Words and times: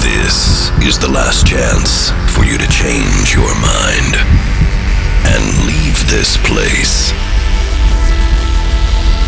this 0.00 0.70
is 0.82 0.98
the 0.98 1.08
last 1.08 1.46
chance 1.46 2.10
for 2.34 2.44
you 2.44 2.56
to 2.56 2.68
change 2.68 3.34
your 3.34 3.52
mind 3.60 4.16
and 5.28 5.42
leave 5.66 5.98
this 6.08 6.36
place. 6.48 7.12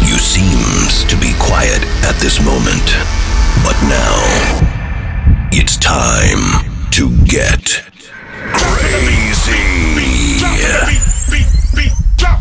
You 0.02 0.18
seems 0.18 1.04
to 1.04 1.16
be 1.16 1.32
quiet 1.38 1.82
at 2.04 2.16
this 2.20 2.40
moment, 2.44 2.84
but 3.64 3.76
now 3.88 4.16
it's 5.52 5.76
time 5.76 6.64
to 6.92 7.10
get 7.24 7.82
crazy. 8.52 9.52
Beat, 9.94 10.42
beat, 11.30 11.92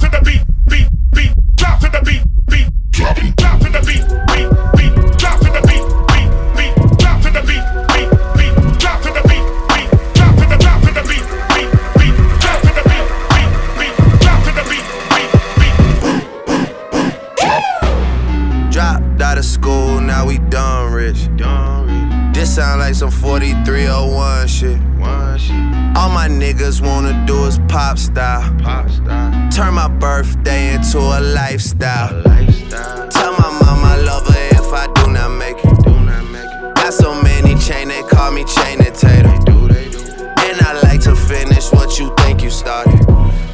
the 0.01 0.21
beat, 0.23 0.43
beat, 0.67 0.89
beat, 1.13 1.31
the 1.57 2.01
beat, 2.05 2.23
beat, 2.49 2.67
the 2.91 3.81
beat, 3.85 4.07
beat, 4.27 4.60
some 23.01 23.09
4301 23.09 24.47
shit. 24.47 24.77
All 25.97 26.09
my 26.11 26.27
niggas 26.29 26.81
wanna 26.85 27.25
do 27.25 27.45
is 27.45 27.57
pop 27.67 27.97
style. 27.97 28.43
Turn 29.49 29.73
my 29.73 29.87
birthday 29.87 30.75
into 30.75 30.99
a 30.99 31.19
lifestyle. 31.19 32.21
Tell 33.09 33.31
my 33.39 33.49
mom 33.59 33.83
I 33.83 33.97
love 34.05 34.27
her 34.27 34.47
if 34.51 34.71
I 34.71 34.85
do 34.93 35.09
not 35.09 35.29
make 35.29 35.57
it. 35.65 36.75
Got 36.75 36.93
so 36.93 37.19
many 37.23 37.55
chain, 37.55 37.87
they 37.87 38.03
call 38.03 38.31
me 38.33 38.43
Chaining 38.43 38.93
Tatum. 38.93 39.33
And 40.45 40.61
I 40.61 40.79
like 40.83 41.01
to 41.01 41.15
finish 41.15 41.71
what 41.71 41.97
you 41.97 42.13
think 42.17 42.43
you 42.43 42.51
started. 42.51 43.01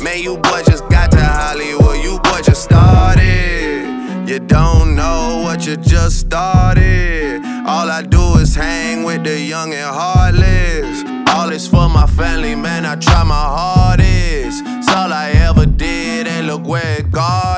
Man, 0.01 0.19
you 0.21 0.35
boy 0.39 0.63
just 0.65 0.89
got 0.89 1.09
to 1.11 1.23
Hollywood, 1.23 2.03
you 2.03 2.19
boy 2.19 2.41
just 2.43 2.63
started. 2.63 4.27
You 4.27 4.39
don't 4.39 4.93
know 4.93 5.39
what 5.41 5.65
you 5.65 5.77
just 5.77 6.19
started. 6.19 7.26
All 7.67 7.89
I 7.91 8.01
do 8.01 8.35
is 8.37 8.55
hang 8.55 9.03
with 9.03 9.25
the 9.25 9.37
young 9.37 9.73
and 9.73 9.93
heartless. 9.93 11.03
All 11.35 11.49
is 11.51 11.67
for 11.67 11.89
my 11.89 12.07
family, 12.07 12.55
man. 12.55 12.85
I 12.85 12.95
try 12.95 13.23
my 13.23 13.35
hardest. 13.35 14.63
It's 14.65 14.87
all 14.87 15.11
I 15.11 15.31
ever 15.31 15.65
did, 15.65 16.27
and 16.27 16.47
look 16.47 16.65
where 16.65 16.99
it 16.99 17.11
got 17.11 17.56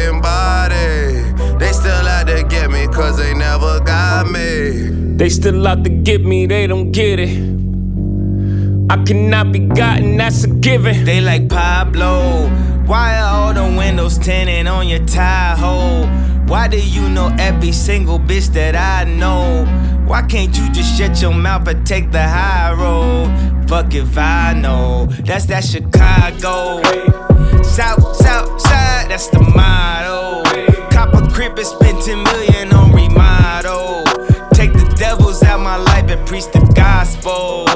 no 0.00 0.12
fucking 0.12 0.20
body. 0.20 1.58
They 1.58 1.72
still 1.72 2.08
out 2.08 2.26
to 2.26 2.42
get 2.44 2.70
me, 2.70 2.86
cause 2.86 3.18
they 3.18 3.34
never 3.34 3.80
got 3.80 4.30
me. 4.30 5.16
They 5.16 5.28
still 5.28 5.66
out 5.66 5.84
to 5.84 5.90
get 5.90 6.24
me, 6.24 6.46
they 6.46 6.66
don't 6.66 6.92
get 6.92 7.18
it. 7.20 7.60
I 8.90 9.02
cannot 9.04 9.52
be 9.52 9.60
gotten, 9.60 10.16
that's 10.16 10.44
a 10.44 10.48
given. 10.48 11.04
They 11.04 11.20
like 11.20 11.48
Pablo. 11.48 12.48
Why 12.86 13.18
are 13.18 13.34
all 13.34 13.54
the 13.54 13.76
windows 13.78 14.18
tinted 14.18 14.66
on 14.66 14.88
your 14.88 15.04
Tahoe? 15.06 16.06
Why 16.48 16.66
do 16.66 16.80
you 16.80 17.08
know 17.08 17.32
every 17.38 17.72
single 17.72 18.18
bitch 18.18 18.48
that 18.54 18.74
I 18.74 19.04
know? 19.08 19.64
Why 20.06 20.22
can't 20.22 20.56
you 20.58 20.68
just 20.72 20.98
shut 20.98 21.22
your 21.22 21.32
mouth 21.32 21.68
and 21.68 21.86
take 21.86 22.10
the 22.10 22.22
high 22.22 22.72
road? 22.72 23.68
Fuck 23.68 23.94
if 23.94 24.18
I 24.18 24.54
know. 24.54 25.06
That's 25.24 25.46
that 25.46 25.62
Chicago. 25.62 27.19
South, 27.64 28.16
south 28.16 28.60
side, 28.60 29.10
that's 29.10 29.28
the 29.28 29.40
motto. 29.54 30.42
Cop 30.90 31.14
a 31.14 31.26
crib 31.30 31.56
and 31.58 31.66
spend 31.66 32.02
10 32.02 32.22
million 32.22 32.72
on 32.72 32.92
remodel. 32.92 34.04
Take 34.52 34.72
the 34.72 34.94
devils 34.98 35.42
out 35.42 35.60
my 35.60 35.76
life 35.76 36.10
and 36.10 36.26
preach 36.26 36.46
the 36.46 36.60
gospel. 36.74 37.66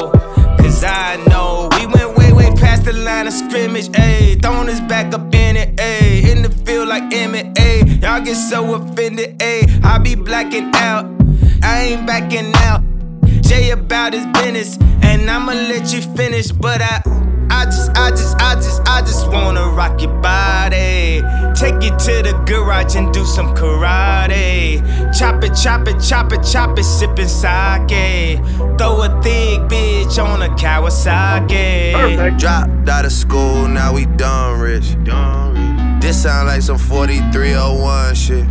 Cause 0.59 0.85
I 0.85 1.17
know 1.29 1.69
we 1.73 1.87
went 1.87 2.17
way, 2.19 2.33
way 2.33 2.51
past 2.57 2.85
the 2.85 2.93
line 2.93 3.27
of 3.27 3.33
scrimmage, 3.33 3.89
ayy. 3.91 4.41
Throwing 4.41 4.69
us 4.69 4.81
back 4.81 5.15
up 5.15 5.35
in 5.35 5.57
it, 5.57 5.77
ayy. 5.77 6.31
In 6.31 6.43
the 6.43 6.51
field 6.51 6.89
like 6.89 7.05
ayy. 7.05 8.03
Y'all 8.03 8.21
get 8.21 8.37
so 8.37 8.75
offended, 8.75 9.39
ayy. 9.39 9.83
I 9.83 9.99
be 9.99 10.15
blacking 10.15 10.71
out, 10.75 11.07
I 11.63 11.83
ain't 11.83 12.07
backing 12.07 12.53
out. 12.57 12.83
Jay 13.41 13.71
about 13.71 14.13
his 14.13 14.27
business, 14.27 14.79
and 15.03 15.31
I'ma 15.31 15.53
let 15.53 15.93
you 15.93 16.03
finish, 16.15 16.53
but 16.53 16.83
I. 16.83 17.24
I 17.55 17.67
just, 17.67 17.91
I 17.97 18.11
just, 18.11 18.37
I 18.41 18.55
just, 18.57 18.89
I 18.89 19.01
just 19.01 19.29
wanna 19.29 19.69
rock 19.69 20.03
your 20.03 20.13
body. 20.21 21.23
Take 21.55 21.83
you 21.85 21.91
to 22.07 22.15
the 22.27 22.43
garage 22.47 22.97
and 22.97 23.15
do 23.15 23.25
some 23.25 23.55
karate. 23.55 24.83
Chop 25.17 25.45
it, 25.45 25.55
chop 25.55 25.87
it, 25.87 26.01
chop 26.01 26.33
it, 26.33 26.43
chop 26.43 26.79
it, 26.79 26.85
sippin' 26.85 27.29
sake. 27.29 28.39
Throw 28.77 29.03
a 29.03 29.23
thick 29.23 29.61
bitch 29.71 30.19
on 30.23 30.43
a 30.43 30.49
Kawasaki. 30.57 31.93
Perfect. 31.93 32.39
Dropped 32.39 32.89
out 32.89 33.05
of 33.05 33.13
school, 33.13 33.69
now 33.69 33.95
we 33.95 34.07
done 34.07 34.59
rich. 34.59 34.97
This 36.01 36.23
sound 36.23 36.49
like 36.49 36.61
some 36.61 36.77
4301 36.77 38.15
shit. 38.17 38.45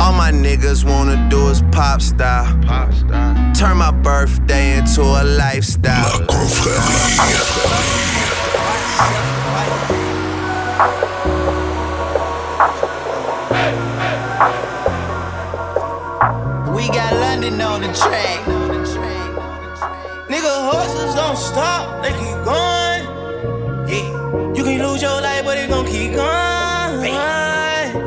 All 0.00 0.12
my 0.14 0.30
niggas 0.32 0.84
wanna 0.84 1.28
do 1.28 1.48
is 1.48 1.60
pop 1.72 2.00
style. 2.00 2.56
pop 2.62 2.94
style. 2.94 3.29
Turn 3.54 3.76
my 3.76 3.90
birthday 3.90 4.78
into 4.78 5.02
a 5.02 5.22
lifestyle. 5.24 6.20
La 6.20 6.26
Confrérie. 6.26 7.80
We 16.74 16.88
got 16.88 17.12
London 17.12 17.60
on 17.60 17.80
the 17.82 17.88
track. 17.92 18.40
Nigga, 20.28 20.70
horses 20.70 21.14
don't 21.14 21.36
stop, 21.36 22.02
they 22.02 22.12
keep 22.12 22.44
going. 22.44 23.04
Yeah, 23.88 24.54
you 24.54 24.64
can 24.64 24.80
lose 24.86 25.02
your 25.02 25.20
life, 25.20 25.44
but 25.44 25.58
it 25.58 25.68
gon' 25.68 25.86
keep 25.86 26.14
going. 26.14 27.14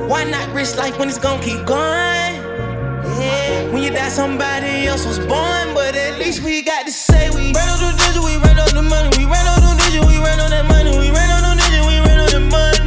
Why 0.10 0.24
not 0.24 0.54
risk 0.54 0.78
life 0.78 0.98
when 0.98 1.10
it's 1.10 1.18
gon' 1.20 1.42
keep 1.42 1.66
going? 1.66 2.43
When 3.74 3.82
you 3.82 3.90
die, 3.90 4.10
somebody 4.10 4.86
else 4.86 5.04
was 5.04 5.18
born, 5.18 5.74
but 5.74 5.96
at 5.98 6.20
least 6.22 6.44
we 6.44 6.62
got 6.62 6.86
to 6.86 6.92
say 6.94 7.34
we 7.34 7.50
ran 7.58 7.66
on 7.74 7.82
the 7.82 7.90
digit, 7.98 8.22
we 8.22 8.38
ran 8.38 8.62
on 8.62 8.70
the 8.70 8.86
money, 8.86 9.10
we 9.18 9.26
ran 9.26 9.50
on 9.50 9.66
the 9.66 9.74
digit, 9.82 10.06
we 10.06 10.22
ran 10.22 10.38
on 10.38 10.54
that 10.54 10.70
money, 10.70 10.94
we 10.94 11.10
ran 11.10 11.42
on 11.42 11.58
the 11.58 11.66
digit, 11.66 11.82
we 11.82 11.98
ran 12.06 12.22
on 12.22 12.30
the 12.30 12.42
money. 12.54 12.86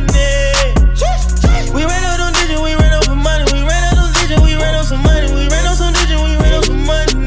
We 1.75 1.83
ran 1.83 2.07
on 2.07 2.31
the 2.31 2.39
digit, 2.39 2.63
we 2.63 2.79
ran 2.79 3.03
some 3.03 3.19
money, 3.19 3.43
we 3.51 3.67
ran 3.67 3.83
on 3.99 3.99
the 3.99 4.15
digit, 4.15 4.39
we 4.39 4.55
ran 4.55 4.79
on 4.79 4.87
some 4.87 5.03
money, 5.03 5.27
we 5.35 5.51
ran 5.51 5.67
on 5.67 5.75
some 5.75 5.91
digit, 5.91 6.23
we 6.23 6.39
ran 6.39 6.55
on 6.55 6.63
some 6.63 6.79
money. 6.87 7.19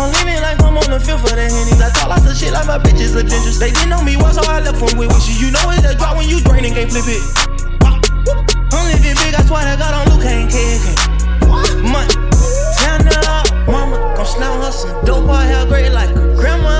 I'm 0.00 0.08
leaning 0.16 0.40
like 0.40 0.64
I'm 0.64 0.80
on 0.80 0.88
the 0.88 0.96
fifth 0.96 1.28
for 1.28 1.36
the 1.36 1.44
hennies. 1.44 1.76
I 1.76 1.92
talk 1.92 2.08
lots 2.08 2.24
of 2.24 2.40
shit 2.40 2.56
like 2.56 2.64
my 2.64 2.80
bitches 2.80 3.12
are 3.20 3.20
dangerous. 3.20 3.60
They 3.60 3.68
didn't 3.68 3.92
know 3.92 4.00
me 4.00 4.16
once, 4.16 4.40
so 4.40 4.42
I 4.48 4.64
left 4.64 4.80
them 4.80 4.96
with 4.96 5.12
wishes. 5.12 5.36
You 5.44 5.52
know 5.52 5.60
it's 5.76 5.84
a 5.84 5.92
drop 5.92 6.16
when 6.16 6.24
you 6.24 6.40
drain 6.40 6.64
and 6.64 6.72
can't 6.72 6.88
flip 6.88 7.04
it. 7.04 7.20
I'm 7.84 8.88
living 8.88 9.12
big, 9.20 9.36
I 9.36 9.44
swear 9.44 9.68
to 9.68 9.76
God, 9.76 9.92
on 9.92 10.08
Luke 10.08 10.24
ain't 10.24 10.48
kid. 10.48 11.13
Money, 11.94 12.14
turn 12.82 13.06
up, 13.22 13.46
mama, 13.70 13.96
gon' 14.16 14.26
slam 14.26 14.60
her 14.60 14.72
some 14.72 15.04
dope. 15.04 15.30
I 15.30 15.46
hair 15.46 15.64
great 15.66 15.92
like 15.92 16.10
a 16.10 16.34
grandma. 16.34 16.74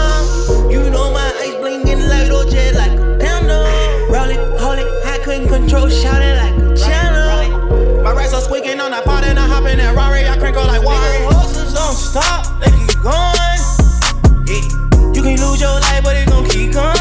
You 0.68 0.90
know 0.90 1.12
my 1.12 1.30
ice 1.38 1.54
blingin' 1.62 2.08
like 2.08 2.28
OJ, 2.30 2.74
like 2.74 2.92
a 2.98 3.18
panda. 3.22 3.62
Roll 4.10 4.30
it, 4.34 4.40
hold 4.60 4.78
it, 4.82 4.88
I 5.06 5.18
couldn't 5.24 5.48
control, 5.48 5.88
shout 5.88 6.20
it 6.20 6.36
like 6.42 6.56
a 6.58 6.76
channel. 6.76 8.02
My 8.02 8.12
racks 8.12 8.34
are 8.34 8.40
squeaking 8.40 8.80
on 8.80 8.90
that 8.90 9.04
pot 9.04 9.24
and 9.24 9.38
I 9.38 9.46
hop 9.46 9.66
in 9.66 9.78
that 9.78 9.94
Rari, 9.94 10.26
I 10.26 10.36
crank 10.36 10.56
her 10.56 10.64
like 10.64 10.82
Wari. 10.82 11.24
Horses 11.30 11.72
don't 11.72 11.94
stop, 11.94 12.60
they 12.60 12.70
keep 12.74 13.00
going. 13.00 13.62
Yeah. 14.50 15.14
You 15.14 15.22
can 15.22 15.38
lose 15.40 15.60
your 15.60 15.78
life, 15.80 16.02
but 16.02 16.16
it 16.16 16.28
gon' 16.28 16.44
keep 16.50 16.72
going. 16.72 16.96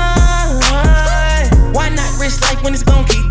Why 1.74 1.89
not 1.89 2.09
risk 2.21 2.42
life 2.44 2.62
when 2.63 2.74
it's 2.74 2.83
gon' 2.83 3.06
keep 3.06 3.22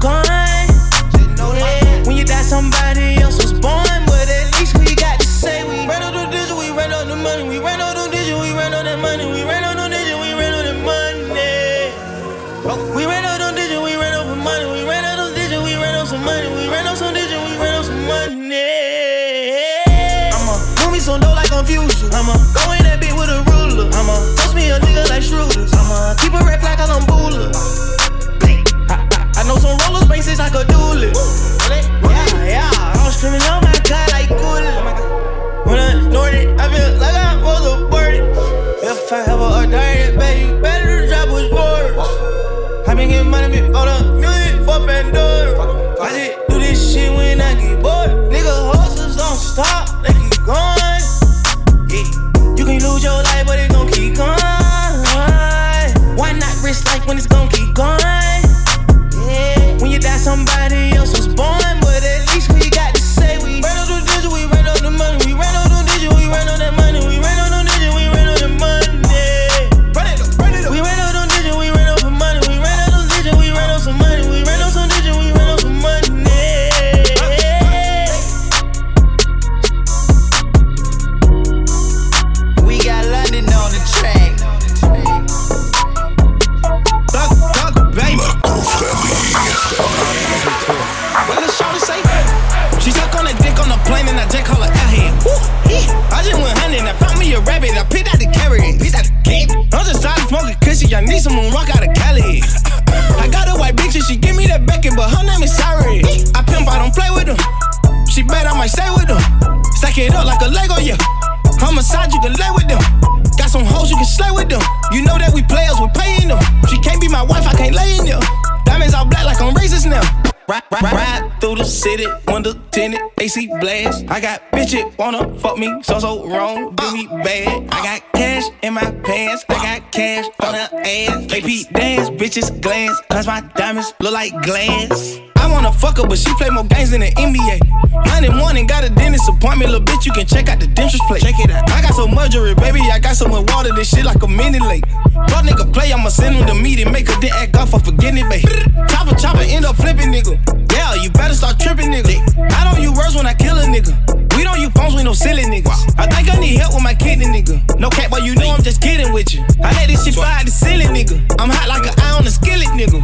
city, 122.02 122.12
window 122.28 122.54
tinted, 122.70 123.00
AC 123.18 123.46
blast. 123.60 124.04
I 124.08 124.20
got 124.20 124.50
bitches 124.52 124.96
wanna 124.98 125.38
fuck 125.38 125.58
me, 125.58 125.82
so 125.82 125.98
so 125.98 126.26
wrong, 126.26 126.74
do 126.74 126.92
me 126.92 127.06
bad. 127.06 127.68
I 127.70 127.82
got 127.82 128.12
cash 128.12 128.44
in 128.62 128.74
my 128.74 128.90
pants, 129.04 129.44
I 129.48 129.54
got 129.54 129.92
cash 129.92 130.26
on 130.40 130.54
her 130.54 130.68
ass. 130.84 131.32
AP 131.32 131.72
dance, 131.72 132.10
bitches 132.10 132.60
glance, 132.60 133.00
cause 133.10 133.26
my 133.26 133.40
diamonds 133.56 133.92
look 134.00 134.12
like 134.12 134.32
glass. 134.42 135.31
I 135.42 135.50
wanna 135.50 135.72
fuck 135.72 135.98
her, 135.98 136.06
but 136.06 136.18
she 136.18 136.32
play 136.34 136.50
more 136.50 136.62
games 136.62 136.90
than 136.90 137.00
the 137.00 137.10
NBA. 137.18 137.58
Monday 138.06 138.30
morning, 138.30 138.66
got 138.66 138.84
a 138.84 138.90
dentist 138.90 139.28
appointment, 139.28 139.72
little 139.72 139.84
bitch, 139.84 140.06
you 140.06 140.12
can 140.12 140.24
check 140.24 140.48
out 140.48 140.60
the 140.60 140.68
dentist 140.68 141.02
plate. 141.08 141.22
Check 141.22 141.34
it 141.40 141.50
out. 141.50 141.68
I 141.70 141.82
got 141.82 141.94
so 141.94 142.06
much 142.06 142.30
jewelry, 142.30 142.54
baby, 142.54 142.80
I 142.92 143.00
got 143.00 143.16
so 143.16 143.26
much 143.26 143.50
water, 143.50 143.74
this 143.74 143.90
shit 143.90 144.04
like 144.04 144.22
a 144.22 144.28
mini 144.28 144.60
lake. 144.60 144.86
Fuck 145.26 145.42
nigga 145.42 145.66
play, 145.72 145.92
I'ma 145.92 146.10
send 146.10 146.36
him 146.36 146.46
the 146.46 146.54
meeting, 146.54 146.92
make 146.92 147.08
her 147.08 147.20
then 147.20 147.32
act 147.34 147.56
off 147.56 147.70
for 147.70 147.80
forgetting 147.80 148.22
it, 148.22 148.30
babe. 148.30 148.46
Chopper, 148.86 149.16
chopper, 149.16 149.42
end 149.42 149.64
up 149.64 149.74
flipping, 149.74 150.14
nigga. 150.14 150.38
Yeah, 150.70 150.94
you 150.94 151.10
better 151.10 151.34
start 151.34 151.58
tripping, 151.58 151.90
nigga. 151.90 152.22
I 152.54 152.62
don't 152.62 152.80
use 152.80 152.96
words 152.96 153.16
when 153.16 153.26
I 153.26 153.34
kill 153.34 153.58
a 153.58 153.66
nigga. 153.66 153.90
We 154.36 154.44
don't 154.44 154.60
use 154.60 154.70
phones 154.78 154.94
with 154.94 155.04
no 155.04 155.12
silly 155.12 155.42
niggas. 155.42 155.98
I 155.98 156.06
think 156.06 156.30
I 156.30 156.38
need 156.38 156.54
help 156.56 156.74
with 156.74 156.84
my 156.84 156.94
kidney, 156.94 157.26
nigga. 157.26 157.58
No 157.80 157.90
cap, 157.90 158.10
but 158.10 158.22
you 158.22 158.36
know 158.36 158.48
I'm 158.54 158.62
just 158.62 158.80
kidding 158.80 159.12
with 159.12 159.34
you. 159.34 159.42
I 159.62 159.74
let 159.74 159.88
this 159.88 160.04
shit 160.04 160.14
fly 160.14 160.42
the 160.44 160.52
ceiling, 160.52 160.94
nigga. 160.94 161.18
I'm 161.40 161.50
hot 161.50 161.66
like 161.66 161.90
an 161.90 161.98
eye 161.98 162.14
on 162.16 162.22
the 162.24 162.30
skillet, 162.30 162.70
nigga. 162.78 163.02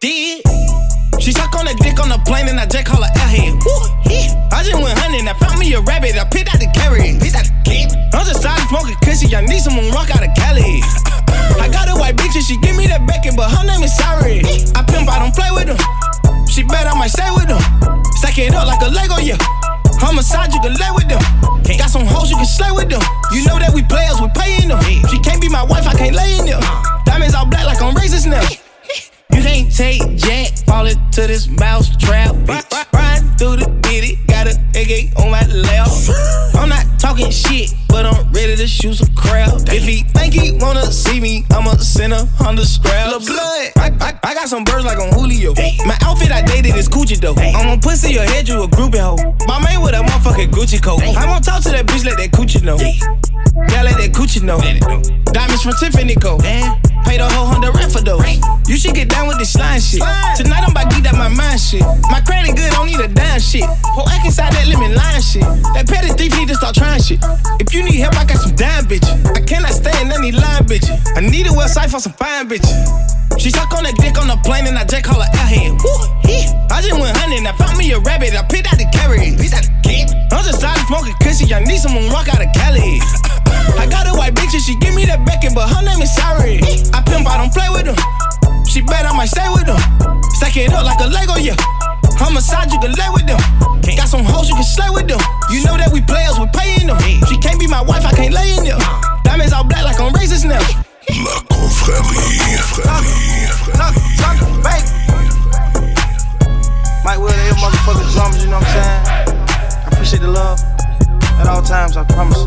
Did 0.00 0.44
she 1.24 1.32
suck 1.32 1.56
on 1.56 1.64
a 1.66 1.72
dick 1.80 1.96
on 2.04 2.12
a 2.12 2.20
plane 2.28 2.52
and 2.52 2.60
I 2.60 2.68
just 2.68 2.84
call 2.84 3.00
her 3.00 3.08
out 3.08 3.32
here. 3.32 3.56
I 4.52 4.60
just 4.60 4.76
went 4.76 4.92
hunting, 5.00 5.24
I 5.24 5.32
found 5.40 5.56
me 5.56 5.72
a 5.72 5.80
rabbit, 5.80 6.20
I 6.20 6.28
picked 6.28 6.52
out 6.52 6.60
the 6.60 6.68
carrot. 6.76 7.16
I'm 8.12 8.24
just 8.28 8.44
started 8.44 8.68
smoking 8.68 9.00
cushy, 9.00 9.32
I 9.32 9.40
need 9.40 9.64
some 9.64 9.72
moon 9.72 9.88
rock 9.96 10.12
out 10.12 10.20
of 10.20 10.28
Cali. 10.36 10.84
I 11.56 11.72
got 11.72 11.88
a 11.88 11.96
white 11.96 12.20
bitch 12.20 12.36
and 12.36 12.44
she 12.44 12.60
give 12.60 12.76
me 12.76 12.84
that 12.92 13.08
Beckett, 13.08 13.40
but 13.40 13.48
her 13.48 13.64
name 13.64 13.80
is 13.80 13.96
Sorry. 13.96 14.44
I 14.76 14.84
pimp, 14.84 15.08
I 15.08 15.16
don't 15.16 15.32
play 15.32 15.48
with 15.48 15.72
them. 15.72 15.80
She 16.44 16.60
bet 16.60 16.84
I 16.84 16.92
might 16.92 17.08
stay 17.08 17.32
with 17.32 17.48
them. 17.48 17.64
Stack 18.20 18.36
it 18.36 18.52
up 18.52 18.68
like 18.68 18.84
a 18.84 18.92
Lego, 18.92 19.16
yeah. 19.16 19.40
Homicide, 20.04 20.52
you 20.52 20.60
can 20.60 20.76
lay 20.76 20.92
with 20.92 21.08
them. 21.08 21.24
Got 21.64 21.88
some 21.88 22.04
hoes, 22.04 22.28
you 22.28 22.36
can 22.36 22.44
slay 22.44 22.68
with 22.68 22.92
them. 22.92 23.00
You 23.32 23.48
know 23.48 23.56
that 23.56 23.72
we 23.72 23.80
players, 23.80 24.20
we 24.20 24.28
paying 24.36 24.68
them. 24.68 24.80
She 25.08 25.16
can't 25.24 25.40
be 25.40 25.48
my 25.48 25.64
wife, 25.64 25.88
I 25.88 25.96
can't 25.96 26.12
lay 26.12 26.36
in 26.36 26.44
them. 26.44 26.60
Diamonds 27.08 27.32
all 27.32 27.48
black 27.48 27.64
like 27.64 27.80
I'm 27.80 27.96
racist 27.96 28.28
now. 28.28 28.44
You 29.34 29.42
can't 29.42 29.74
take 29.74 30.16
Jack, 30.16 30.64
fall 30.66 30.86
into 30.86 31.26
this 31.26 31.48
mouse 31.48 31.94
trap. 31.96 32.32
Bitch. 32.46 32.92
Riding 32.92 33.28
through 33.36 33.56
the 33.56 33.68
bitty, 33.82 34.16
got 34.26 34.46
a 34.46 34.54
AK 34.74 35.18
on 35.18 35.30
my 35.30 35.44
lap. 35.46 35.88
I'm 36.54 36.68
not 36.68 36.86
talking 36.98 37.30
shit, 37.30 37.74
but 37.88 38.06
I'm 38.06 38.30
ready 38.32 38.56
to 38.56 38.66
shoot 38.66 38.94
some 38.94 39.14
crap. 39.14 39.52
If 39.68 39.84
he 39.84 40.02
think 40.14 40.34
he 40.34 40.52
wanna 40.52 40.86
see 40.90 41.20
me, 41.20 41.44
I'ma 41.50 41.76
send 41.76 42.12
a 42.12 42.26
hundred 42.38 42.66
scraps. 42.66 43.26
Blood, 43.26 43.72
I, 43.76 43.90
I, 44.00 44.18
I 44.22 44.34
got 44.34 44.48
some 44.48 44.64
birds 44.64 44.84
like 44.84 44.98
on 44.98 45.12
Julio. 45.12 45.54
My 45.84 45.96
outfit 46.02 46.30
I 46.30 46.42
dated 46.42 46.76
is 46.76 46.88
Coochie 46.88 47.20
though. 47.20 47.34
I'm 47.34 47.76
a 47.76 47.80
pussy, 47.80 48.12
your 48.12 48.24
head, 48.24 48.48
you 48.48 48.62
a 48.62 48.68
groupie 48.68 48.98
hoe. 48.98 49.16
My 49.46 49.62
man 49.62 49.82
with 49.82 49.94
a 49.94 49.98
motherfucking 49.98 50.50
Gucci 50.50 50.82
coat. 50.82 51.02
I 51.02 51.26
won't 51.26 51.44
talk 51.44 51.62
to 51.64 51.70
that 51.70 51.86
bitch, 51.86 52.04
let 52.04 52.16
that 52.18 52.30
Coochie 52.30 52.62
know. 52.62 52.78
Yeah, 53.70 53.82
let 53.82 53.96
that 53.98 54.10
Coochie 54.12 54.42
know. 54.42 54.58
Diamonds 55.32 55.62
from 55.62 55.74
Tiffany 55.78 56.14
Co. 56.16 56.38
Pay 56.38 57.18
the 57.18 57.28
whole 57.28 57.46
hundred 57.46 57.74
rent 57.74 57.92
for 57.92 58.00
those. 58.00 58.24
You 58.66 58.76
should 58.76 58.94
get 58.94 59.08
down 59.08 59.28
with 59.28 59.38
this 59.38 59.52
slime 59.52 59.80
shit. 59.80 60.00
Tonight 60.36 60.64
I'm 60.64 60.72
about 60.72 60.90
to 60.90 60.96
get 61.00 61.12
that 61.12 61.14
my 61.14 61.28
mind 61.28 61.60
shit. 61.60 61.82
My 62.10 62.20
credit 62.20 62.56
good, 62.56 62.72
don't 62.72 62.86
need 62.86 62.98
a 62.98 63.08
dime 63.08 63.38
shit. 63.38 63.64
Whole 63.94 64.08
act 64.08 64.24
inside 64.24 64.52
that 64.54 64.66
lemon 64.66 64.94
line 64.94 65.20
shit. 65.20 65.44
That 65.76 65.86
petty 65.86 66.10
thief 66.16 66.34
need 66.38 66.48
to 66.48 66.54
start 66.54 66.74
trying 66.74 67.02
shit. 67.02 67.20
If 67.60 67.74
you 67.74 67.84
need 67.84 68.00
help, 68.00 68.16
I 68.16 68.24
got 68.24 68.38
some 68.38 68.56
dime 68.56 68.86
bitches. 68.86 69.14
I 69.36 69.40
cannot 69.42 69.72
stand 69.72 70.10
any 70.10 70.32
line 70.32 70.64
bitches. 70.64 70.96
I 71.14 71.20
need 71.20 71.46
a 71.46 71.50
website 71.50 71.90
for 71.90 72.00
some 72.00 72.14
fine 72.14 72.48
bitches. 72.48 72.74
She 73.38 73.50
suck 73.50 73.72
on 73.74 73.86
a 73.86 73.92
dick 73.92 74.16
on 74.18 74.30
a 74.30 74.36
plane 74.42 74.66
and 74.66 74.78
I 74.78 74.84
just 74.84 75.04
call 75.04 75.20
her 75.20 75.28
out 75.28 75.48
here. 75.48 75.72
Woo. 75.72 76.14
I 76.70 76.82
just 76.82 76.98
went 76.98 77.16
hunting, 77.16 77.46
I 77.46 77.52
found 77.54 77.78
me 77.78 77.92
a 77.92 78.00
rabbit, 78.00 78.34
I 78.34 78.42
picked 78.42 78.66
out 78.66 78.78
the 78.78 78.88
carrot, 78.90 79.38
picked 79.38 79.54
out 79.54 79.66
kid. 79.86 80.10
I'm 80.32 80.42
just 80.42 80.58
started 80.58 80.82
smoking 80.90 81.14
cushy, 81.22 81.52
I 81.54 81.62
need 81.62 81.78
some 81.78 81.94
moon 81.94 82.10
rock 82.10 82.26
out 82.32 82.42
of 82.42 82.50
Cali. 82.50 82.98
I 83.78 83.86
got 83.86 84.10
a 84.10 84.14
white 84.16 84.34
bitch 84.34 84.54
and 84.54 84.62
she 84.62 84.74
give 84.82 84.94
me 84.94 85.06
that 85.06 85.22
Beckett, 85.22 85.54
but 85.54 85.70
her 85.70 85.82
name 85.86 86.02
is 86.02 86.10
Sorry. 86.14 86.58
I 86.90 86.98
pimp, 87.06 87.30
I 87.30 87.38
don't 87.38 87.52
play 87.52 87.70
with 87.70 87.86
them. 87.86 87.98
She 88.66 88.82
bet 88.82 89.06
I 89.06 89.14
might 89.14 89.30
stay 89.30 89.46
with 89.54 89.66
them. 89.70 89.78
Stack 90.34 90.56
it 90.56 90.72
up 90.72 90.82
like 90.82 90.98
a 90.98 91.06
Lego, 91.06 91.38
yeah. 91.38 91.54
Homicide, 92.18 92.72
you 92.72 92.78
can 92.80 92.90
lay 92.94 93.10
with 93.14 93.26
them. 93.26 93.38
Got 93.94 94.08
some 94.08 94.24
hoes, 94.24 94.48
you 94.48 94.54
can 94.54 94.66
slay 94.66 94.90
with 94.90 95.06
them. 95.06 95.20
You 95.50 95.62
know 95.62 95.76
that 95.78 95.92
we 95.92 96.02
players, 96.02 96.38
we 96.38 96.50
paying 96.50 96.90
them. 96.90 96.98
She 97.30 97.38
can't 97.38 97.60
be 97.60 97.66
my 97.66 97.82
wife, 97.82 98.04
I 98.04 98.10
can't 98.10 98.34
lay 98.34 98.56
in 98.58 98.64
them. 98.64 98.80
Diamonds 99.22 99.52
all 99.52 99.62
black 99.62 99.84
like 99.84 100.00
I'm 100.00 100.12
racist 100.12 100.42
now. 100.42 100.62
La 101.08 101.40
confrérie. 101.48 102.14
Mike 107.04 107.18
Will, 107.18 107.28
they 107.28 107.50
motherfucking 107.60 108.12
drums, 108.12 108.42
you 108.42 108.50
know 108.50 108.58
what 108.58 108.66
I'm 108.66 108.72
saying? 108.72 109.02
I 109.06 109.88
appreciate 109.92 110.22
the 110.22 110.28
love 110.28 110.60
at 111.38 111.46
all 111.46 111.62
times, 111.62 111.96
I 111.96 112.04
promise. 112.04 112.46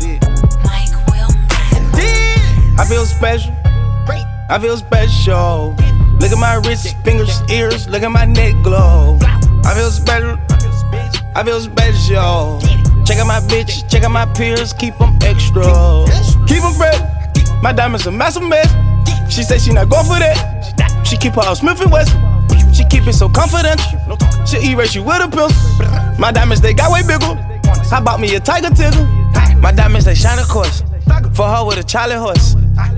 Yeah. 0.00 0.18
Mike 0.64 0.92
Will. 1.08 1.28
I 2.78 2.84
feel 2.86 3.06
special. 3.06 3.54
I 4.50 4.58
feel 4.58 4.76
special. 4.76 5.74
Look 6.20 6.32
at 6.32 6.38
my 6.38 6.56
wrist, 6.66 6.96
fingers, 7.04 7.42
ears. 7.50 7.88
Look 7.88 8.02
at 8.02 8.10
my 8.10 8.24
neck 8.24 8.54
glow. 8.62 9.18
I 9.64 9.74
feel 9.74 9.90
special. 9.90 10.38
I 11.34 11.44
feel 11.44 11.60
special. 11.60 12.60
Check 13.04 13.18
out 13.18 13.26
my 13.26 13.40
bitch, 13.40 13.88
check 13.90 14.04
out 14.04 14.10
my 14.10 14.26
peers, 14.26 14.72
keep 14.72 14.96
them 14.98 15.16
extra. 15.22 15.64
Keep 16.46 16.62
them 16.62 16.74
fresh. 16.74 17.17
My 17.62 17.72
diamonds 17.72 18.06
a 18.06 18.12
massive 18.12 18.42
mess. 18.42 18.70
She 19.32 19.42
said 19.42 19.60
she 19.60 19.72
not 19.72 19.88
going 19.88 20.06
for 20.06 20.18
that. 20.18 21.06
She 21.06 21.16
keep 21.16 21.34
her 21.34 21.54
Smith 21.54 21.80
and 21.80 21.90
Wesson. 21.90 22.20
She 22.72 22.84
keep 22.84 23.06
it 23.06 23.14
so 23.14 23.28
confident. 23.28 23.80
She 24.46 24.70
erase 24.70 24.94
you 24.94 25.02
with 25.02 25.22
a 25.22 25.28
pistol. 25.28 25.50
My 26.18 26.32
diamonds, 26.32 26.60
they 26.60 26.74
got 26.74 26.92
way 26.92 27.02
bigger. 27.02 27.34
How 27.90 28.00
about 28.00 28.20
me 28.20 28.34
a 28.34 28.40
tiger 28.40 28.70
tickle? 28.70 29.04
My 29.60 29.72
diamonds, 29.72 30.04
they 30.04 30.14
shine, 30.14 30.38
of 30.38 30.48
course. 30.48 30.82
For 31.34 31.46
her 31.48 31.64
with 31.64 31.78
a 31.78 31.82
Charlie 31.84 32.14
horse. 32.16 32.54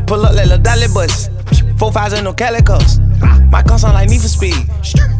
Pull 0.07 0.25
up 0.27 0.35
like 0.35 0.51
a 0.51 0.59
dolly 0.59 0.89
bus. 0.93 1.31
Four 1.79 1.93
fives 1.93 2.13
and 2.13 2.25
no 2.25 2.33
calicos. 2.33 2.99
My 3.51 3.63
gun 3.63 3.79
sound 3.79 3.95
like 3.95 4.09
Need 4.09 4.21
for 4.21 4.29
Speed. 4.29 4.55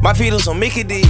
My 0.03 0.13
feet 0.13 0.33
on 0.47 0.59
Mickey 0.59 0.83
D. 0.83 1.03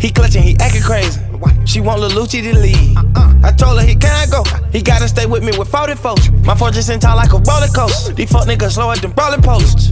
He 0.00 0.10
clutching, 0.10 0.42
he 0.42 0.56
acting 0.60 0.82
crazy. 0.82 1.20
She 1.64 1.80
want 1.80 2.00
Lil 2.00 2.10
Lucci 2.10 2.40
to 2.42 2.58
leave. 2.58 2.96
I 3.44 3.52
told 3.52 3.80
her 3.80 3.86
he 3.86 3.94
can't 3.94 4.30
go. 4.30 4.44
He 4.72 4.80
gotta 4.80 5.08
stay 5.08 5.26
with 5.26 5.42
me 5.42 5.52
with 5.58 5.68
40 5.68 5.94
folks. 5.96 6.30
My 6.44 6.54
just 6.70 6.90
in 6.90 7.00
town 7.00 7.16
like 7.16 7.32
a 7.32 7.38
roller 7.38 7.68
coaster. 7.74 8.12
These 8.12 8.30
fuck 8.30 8.46
niggas 8.46 8.72
slower 8.72 8.96
than 8.96 9.10
brawling 9.12 9.42
posts. 9.42 9.90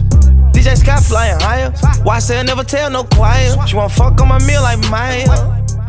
DJ 0.53 0.77
Scott 0.77 1.03
flying 1.03 1.39
higher. 1.39 1.71
Why 2.03 2.19
say 2.19 2.39
I 2.39 2.43
never 2.43 2.63
tell 2.63 2.89
no 2.89 3.03
quiet? 3.03 3.57
She 3.67 3.75
want 3.75 3.91
fuck 3.91 4.19
on 4.21 4.27
my 4.27 4.39
meal 4.39 4.61
like 4.61 4.79
Maya. 4.89 5.25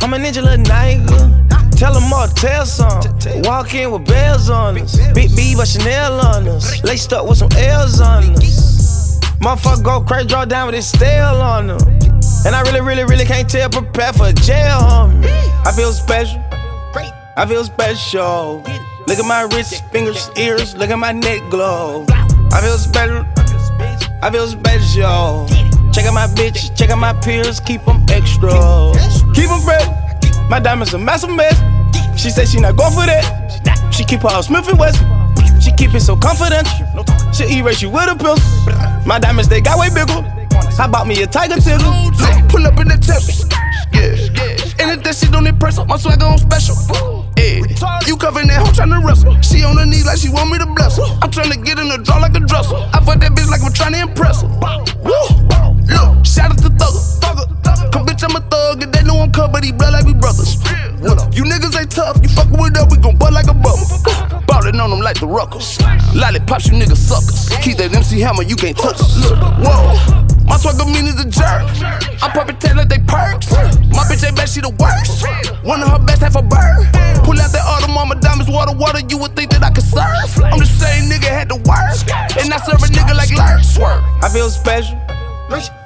I'm 0.00 0.12
a 0.12 0.16
ninja 0.16 0.42
little 0.42 0.64
nigga. 0.64 1.76
Tell 1.78 1.94
them 1.94 2.12
all, 2.12 2.26
tell 2.28 2.66
some. 2.66 3.00
Walk 3.44 3.72
in 3.74 3.92
with 3.92 4.04
bells 4.04 4.50
on 4.50 4.78
us. 4.78 4.98
Big 5.14 5.34
B, 5.36 5.54
but 5.56 5.68
Chanel 5.68 6.20
on 6.20 6.48
us. 6.48 6.82
Laced 6.82 7.12
up 7.12 7.28
with 7.28 7.38
some 7.38 7.50
L's 7.56 8.00
on 8.00 8.24
us. 8.34 9.20
Motherfucker 9.40 9.84
go 9.84 10.00
crazy, 10.00 10.26
draw 10.26 10.44
down 10.44 10.66
with 10.66 10.74
his 10.74 10.88
stale 10.88 11.40
on 11.40 11.68
them. 11.68 11.97
And 12.46 12.54
I 12.54 12.62
really, 12.62 12.80
really, 12.80 13.04
really 13.04 13.24
can't 13.24 13.48
tell, 13.48 13.68
prepare 13.68 14.12
for 14.12 14.32
jail, 14.32 14.78
homie. 14.78 15.28
I 15.66 15.72
feel 15.72 15.92
special. 15.92 16.42
I 17.36 17.46
feel 17.46 17.64
special. 17.64 18.64
Look 19.06 19.18
at 19.18 19.24
my 19.24 19.42
wrist, 19.42 19.84
fingers, 19.92 20.30
ears, 20.36 20.76
look 20.76 20.90
at 20.90 20.98
my 20.98 21.12
neck 21.12 21.40
glow. 21.50 22.04
I 22.52 22.60
feel 22.60 22.76
special. 22.78 23.24
I 24.20 24.30
feel 24.32 24.48
special. 24.48 25.46
Check 25.92 26.06
out 26.06 26.14
my 26.14 26.26
bitch, 26.26 26.76
check 26.76 26.90
out 26.90 26.98
my 26.98 27.12
peers, 27.12 27.60
keep 27.60 27.84
them 27.84 28.04
extra. 28.08 28.50
Keep 29.34 29.48
them 29.48 29.60
fresh. 29.60 29.86
My 30.50 30.58
diamonds 30.58 30.94
a 30.94 30.98
massive 30.98 31.30
mess. 31.30 31.56
She 32.20 32.30
said 32.30 32.48
she 32.48 32.60
not 32.60 32.76
going 32.76 32.92
for 32.92 33.06
that. 33.06 33.94
She 33.94 34.04
keep 34.04 34.20
her 34.22 34.42
Smith 34.42 34.68
and 34.68 34.78
Wesson. 34.78 35.06
She 35.60 35.72
keep 35.72 35.94
it 35.94 36.00
so 36.00 36.16
confidential. 36.16 36.86
She 37.32 37.58
erase 37.58 37.82
you 37.82 37.90
with 37.90 38.10
a 38.10 38.16
pistol. 38.16 39.06
My 39.06 39.18
diamonds 39.18 39.48
they 39.48 39.60
got 39.60 39.78
way 39.78 39.90
bigger. 39.90 40.37
How 40.76 40.88
bought 40.88 41.06
me 41.06 41.22
a 41.22 41.26
tiger 41.26 41.60
tickle? 41.60 42.10
Pull 42.48 42.66
up 42.66 42.78
in 42.80 42.88
the 42.88 42.98
temple. 42.98 43.34
Yeah. 43.92 44.14
And 44.80 44.94
if 44.94 45.02
that 45.04 45.16
shit 45.16 45.32
don't 45.32 45.46
impress 45.46 45.76
her, 45.78 45.84
my 45.84 45.96
swagger 45.96 46.26
on 46.26 46.38
special. 46.38 46.76
Yeah. 47.36 47.66
You 48.06 48.16
covering 48.16 48.48
that 48.48 48.62
hoe 48.62 48.72
tryna 48.72 49.04
wrestle. 49.04 49.40
She 49.42 49.64
on 49.64 49.76
her 49.76 49.86
knees 49.86 50.06
like 50.06 50.18
she 50.18 50.28
want 50.28 50.50
me 50.50 50.58
to 50.58 50.66
bless 50.66 50.96
her. 50.96 51.08
I'm 51.22 51.30
tryna 51.30 51.64
get 51.64 51.78
in 51.78 51.88
the 51.88 51.98
draw 51.98 52.18
like 52.18 52.36
a 52.36 52.40
dresser. 52.40 52.76
I 52.76 53.02
fuck 53.04 53.20
that 53.20 53.32
bitch 53.32 53.50
like 53.50 53.62
I'm 53.62 53.72
tryna 53.72 54.02
impress 54.06 54.42
her. 54.42 54.48
Woo. 55.02 55.12
Look, 55.88 56.26
shout 56.26 56.52
out 56.52 56.58
to 56.62 56.70
Thugger. 56.70 57.92
Come 57.92 58.06
bitch, 58.06 58.22
I'm 58.22 58.36
a 58.36 58.40
thug, 58.48 58.82
and 58.82 58.92
they 58.92 59.02
know 59.02 59.18
I'm 59.20 59.32
cut, 59.32 59.52
but 59.52 59.64
he 59.64 59.72
blood 59.72 59.92
like 59.92 60.04
we 60.04 60.14
brothers. 60.14 60.56
You 61.32 61.44
niggas 61.44 61.78
ain't 61.78 61.90
tough, 61.90 62.18
you 62.22 62.28
fuckin' 62.28 62.60
with 62.60 62.76
us, 62.76 62.86
we 62.90 62.98
gon' 62.98 63.16
butt 63.16 63.32
like 63.32 63.46
a 63.46 63.54
bubble. 63.54 63.86
Ballin' 64.46 64.80
on 64.80 64.90
them 64.90 65.00
like 65.00 65.20
the 65.20 65.26
ruckers. 65.26 65.78
Lollipops, 66.14 66.66
you 66.66 66.74
niggas 66.74 66.96
suckers. 66.96 67.48
Keep 67.62 67.78
that 67.78 67.94
MC 67.94 68.20
hammer, 68.20 68.42
you 68.42 68.56
can't 68.56 68.76
touch 68.76 69.00
us. 69.00 69.30
Whoa. 69.30 70.37
My 70.48 70.56
swagger 70.56 70.84
mean 70.84 71.06
is 71.06 71.20
a 71.20 71.28
jerk. 71.28 71.62
I'm 72.22 72.32
poppin' 72.32 72.56
tail 72.56 72.76
like 72.76 72.88
they 72.88 72.98
perks. 72.98 73.52
My 73.92 74.04
bitch 74.08 74.26
ain't 74.26 74.36
bad, 74.36 74.48
she 74.48 74.60
the 74.60 74.72
worst. 74.80 75.26
One 75.64 75.82
of 75.82 75.88
her 75.88 75.98
best, 75.98 76.22
half 76.22 76.36
a 76.36 76.42
bird. 76.42 76.88
Pull 77.24 77.38
out 77.40 77.52
that 77.52 77.64
auto 77.64 77.92
mama 77.92 78.16
diamonds, 78.20 78.50
water, 78.50 78.72
water, 78.72 79.00
you 79.08 79.18
would 79.18 79.36
think 79.36 79.50
that 79.50 79.62
I 79.62 79.70
could 79.70 79.84
serve. 79.84 80.44
I'm 80.44 80.58
the 80.58 80.66
same 80.66 81.10
nigga, 81.10 81.28
had 81.28 81.48
to 81.50 81.56
work. 81.56 81.92
And 82.40 82.52
I 82.52 82.58
serve 82.58 82.82
a 82.82 82.88
nigga 82.88 83.14
like 83.14 83.30
Lurch. 83.30 83.78
I 84.24 84.28
feel 84.28 84.50
special. 84.50 84.98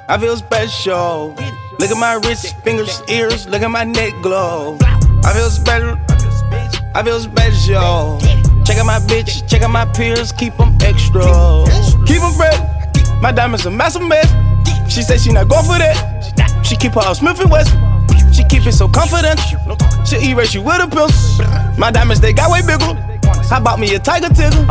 I 0.07 0.17
feel 0.17 0.37
special. 0.37 1.35
Look 1.79 1.91
at 1.91 1.97
my 1.97 2.15
wrist, 2.25 2.55
fingers, 2.63 3.01
ears, 3.09 3.47
look 3.47 3.61
at 3.61 3.71
my 3.71 3.83
neck 3.83 4.13
glow. 4.21 4.77
I 5.23 5.33
feel 5.33 5.49
special. 5.49 5.97
I 6.95 7.01
feel 7.03 7.19
special. 7.19 8.19
Check 8.63 8.77
out 8.77 8.85
my 8.85 8.99
bitch, 8.99 9.47
check 9.49 9.61
out 9.61 9.71
my 9.71 9.85
peers, 9.85 10.31
keep 10.31 10.55
them 10.57 10.77
extra. 10.81 11.23
Keep 12.05 12.21
them 12.21 12.33
fresh. 12.33 12.59
My 13.21 13.31
diamonds 13.31 13.65
a 13.65 13.71
massive 13.71 14.03
mess. 14.03 14.31
She 14.93 15.01
said 15.01 15.19
she 15.19 15.31
not 15.31 15.49
going 15.49 15.65
for 15.65 15.79
that. 15.79 16.61
She 16.63 16.75
keep 16.75 16.93
her 16.93 17.13
Smith 17.15 17.39
and 17.39 17.49
Wesson. 17.49 17.81
She 18.31 18.43
keep 18.43 18.67
it 18.67 18.73
so 18.73 18.87
confident. 18.87 19.39
She 20.05 20.29
erase 20.29 20.53
you 20.53 20.61
with 20.61 20.83
a 20.83 20.87
pistol. 20.87 21.47
My 21.79 21.89
diamonds 21.89 22.21
they 22.21 22.31
got 22.31 22.51
way 22.51 22.61
bigger. 22.61 22.93
How 23.49 23.57
about 23.57 23.79
me 23.79 23.95
a 23.95 23.99
tiger 23.99 24.29
tickle? 24.29 24.63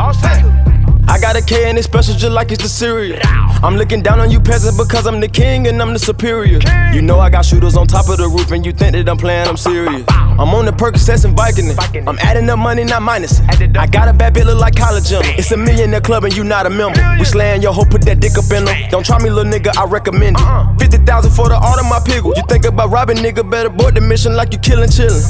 I 1.09 1.19
got 1.21 1.37
a 1.37 1.43
K 1.43 1.69
and 1.69 1.77
it's 1.79 1.87
special 1.87 2.15
just 2.15 2.33
like 2.33 2.53
it's 2.53 2.63
the 2.63 2.69
cereal. 2.69 3.19
I'm 3.63 3.77
looking 3.77 4.03
down 4.03 4.21
on 4.21 4.31
you 4.31 4.41
peasants 4.41 4.77
because 4.79 5.07
I'm 5.07 5.21
the 5.21 5.29
king 5.29 5.67
and 5.67 5.81
I'm 5.81 5.93
the 5.93 5.99
superior. 5.99 6.61
You 6.93 7.03
know 7.03 7.19
I 7.19 7.31
got 7.31 7.45
shooters 7.45 7.77
on 7.77 7.87
top 7.87 8.09
of 8.09 8.19
the 8.19 8.29
roof 8.29 8.51
and 8.51 8.65
you 8.65 8.73
think 8.73 8.93
that 8.93 9.09
I'm 9.09 9.17
playing, 9.17 9.47
I'm 9.47 9.57
serious. 9.57 10.05
I'm 10.09 10.55
on 10.55 10.65
the 10.65 10.73
Percocets 10.73 11.25
and 11.25 11.37
Vicodin. 11.37 11.77
I'm 12.09 12.19
adding 12.21 12.49
up 12.49 12.59
money, 12.59 12.85
not 12.85 13.03
minus. 13.03 13.41
I 13.41 13.87
got 13.87 14.09
a 14.09 14.13
bad 14.13 14.35
bitch 14.35 14.47
look 14.47 14.59
like 14.59 14.75
collagen. 14.75 15.23
It's 15.39 15.53
a 15.53 15.57
millionaire 15.57 16.01
club 16.01 16.25
and 16.25 16.35
you 16.37 16.45
not 16.45 16.67
a 16.67 16.71
member. 16.71 17.01
We 17.19 17.25
slaying 17.25 17.63
your 17.63 17.73
hoe, 17.73 17.85
put 17.85 18.03
that 18.03 18.21
dick 18.21 18.39
up 18.39 18.51
in 18.51 18.65
them. 18.65 18.91
Don't 18.91 19.05
try 19.05 19.23
me, 19.23 19.31
little 19.31 19.51
nigga, 19.51 19.77
I 19.77 19.85
recommend 19.85 20.37
it. 20.39 20.81
50,000 20.81 21.31
for 21.31 21.49
the 21.49 21.57
art 21.57 21.79
of 21.79 21.87
my 21.87 22.01
pickle. 22.05 22.33
You 22.37 22.43
think 22.49 22.65
about 22.65 22.91
robbing, 22.91 23.19
nigga, 23.19 23.49
better 23.49 23.69
board 23.69 23.95
the 23.95 24.01
mission 24.01 24.35
like 24.35 24.53
you 24.53 24.59
killing 24.59 24.89
chillin'. 24.89 25.23